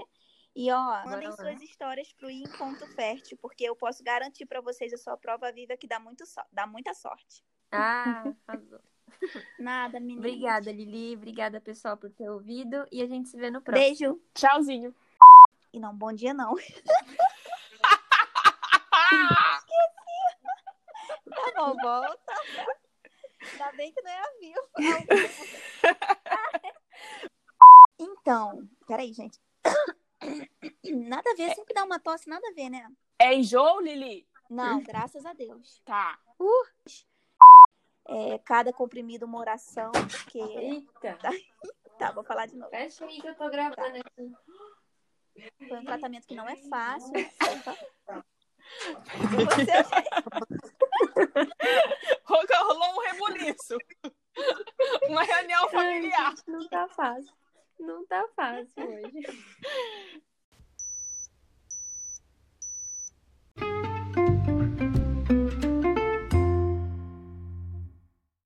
E, 0.55 0.71
ó, 0.71 1.03
mandem 1.05 1.31
suas 1.31 1.61
histórias 1.61 2.13
pro 2.13 2.27
Ponto 2.57 2.85
Fértil, 2.93 3.37
porque 3.41 3.63
eu 3.63 3.75
posso 3.75 4.03
garantir 4.03 4.45
para 4.45 4.61
vocês, 4.61 4.93
a 5.07 5.17
prova 5.17 5.51
viva 5.51 5.75
que 5.75 5.87
dá, 5.87 5.99
muito 5.99 6.25
so- 6.25 6.45
dá 6.51 6.67
muita 6.67 6.93
sorte. 6.93 7.43
Ah, 7.71 8.23
arrasou. 8.47 8.79
Nada, 9.59 9.99
meninas. 9.99 10.25
Obrigada, 10.25 10.71
Lili. 10.71 11.15
Obrigada, 11.15 11.61
pessoal, 11.61 11.97
por 11.97 12.11
ter 12.11 12.29
ouvido. 12.29 12.85
E 12.91 13.01
a 13.01 13.07
gente 13.07 13.29
se 13.29 13.37
vê 13.37 13.49
no 13.49 13.61
próximo. 13.61 13.85
Beijo. 13.85 14.21
Tchauzinho. 14.33 14.93
E 15.71 15.79
não, 15.79 15.95
bom 15.95 16.11
dia 16.13 16.33
não. 16.33 16.55
Tá 21.25 21.51
bom, 21.55 21.73
volta. 21.81 22.19
Ainda 23.51 23.71
bem 23.73 23.91
que 23.91 24.01
não 24.01 24.11
é 24.11 24.19
a 24.19 24.31
vivo. 24.39 24.61
Então, 27.99 28.67
peraí, 28.87 29.13
gente. 29.13 29.39
Nada 30.83 31.29
a 31.29 31.35
ver, 31.35 31.53
sempre 31.55 31.73
dá 31.73 31.83
uma 31.83 31.99
tosse, 31.99 32.29
nada 32.29 32.47
a 32.47 32.53
ver, 32.53 32.69
né? 32.69 32.87
É 33.19 33.33
enjoo, 33.33 33.81
Lili? 33.81 34.25
Não, 34.49 34.81
graças 34.81 35.25
a 35.25 35.33
Deus. 35.33 35.81
Tá. 35.85 36.17
É, 38.13 38.37
cada 38.39 38.71
comprimido 38.71 39.25
uma 39.25 39.39
oração, 39.39 39.91
porque. 39.91 40.39
Eita. 40.39 41.17
Tá, 41.99 42.11
vou 42.11 42.23
falar 42.23 42.47
de 42.47 42.55
novo. 42.55 42.71
Fecha 42.71 43.05
aí 43.05 43.21
que 43.21 43.27
eu 43.27 43.35
tô 43.35 43.47
gravando 43.51 43.97
aqui. 43.97 44.33
Foi 45.69 45.79
um 45.79 45.85
tratamento 45.85 46.25
que 46.27 46.33
não 46.33 46.49
é 46.49 46.55
fácil. 46.55 47.13
Você, 49.31 49.71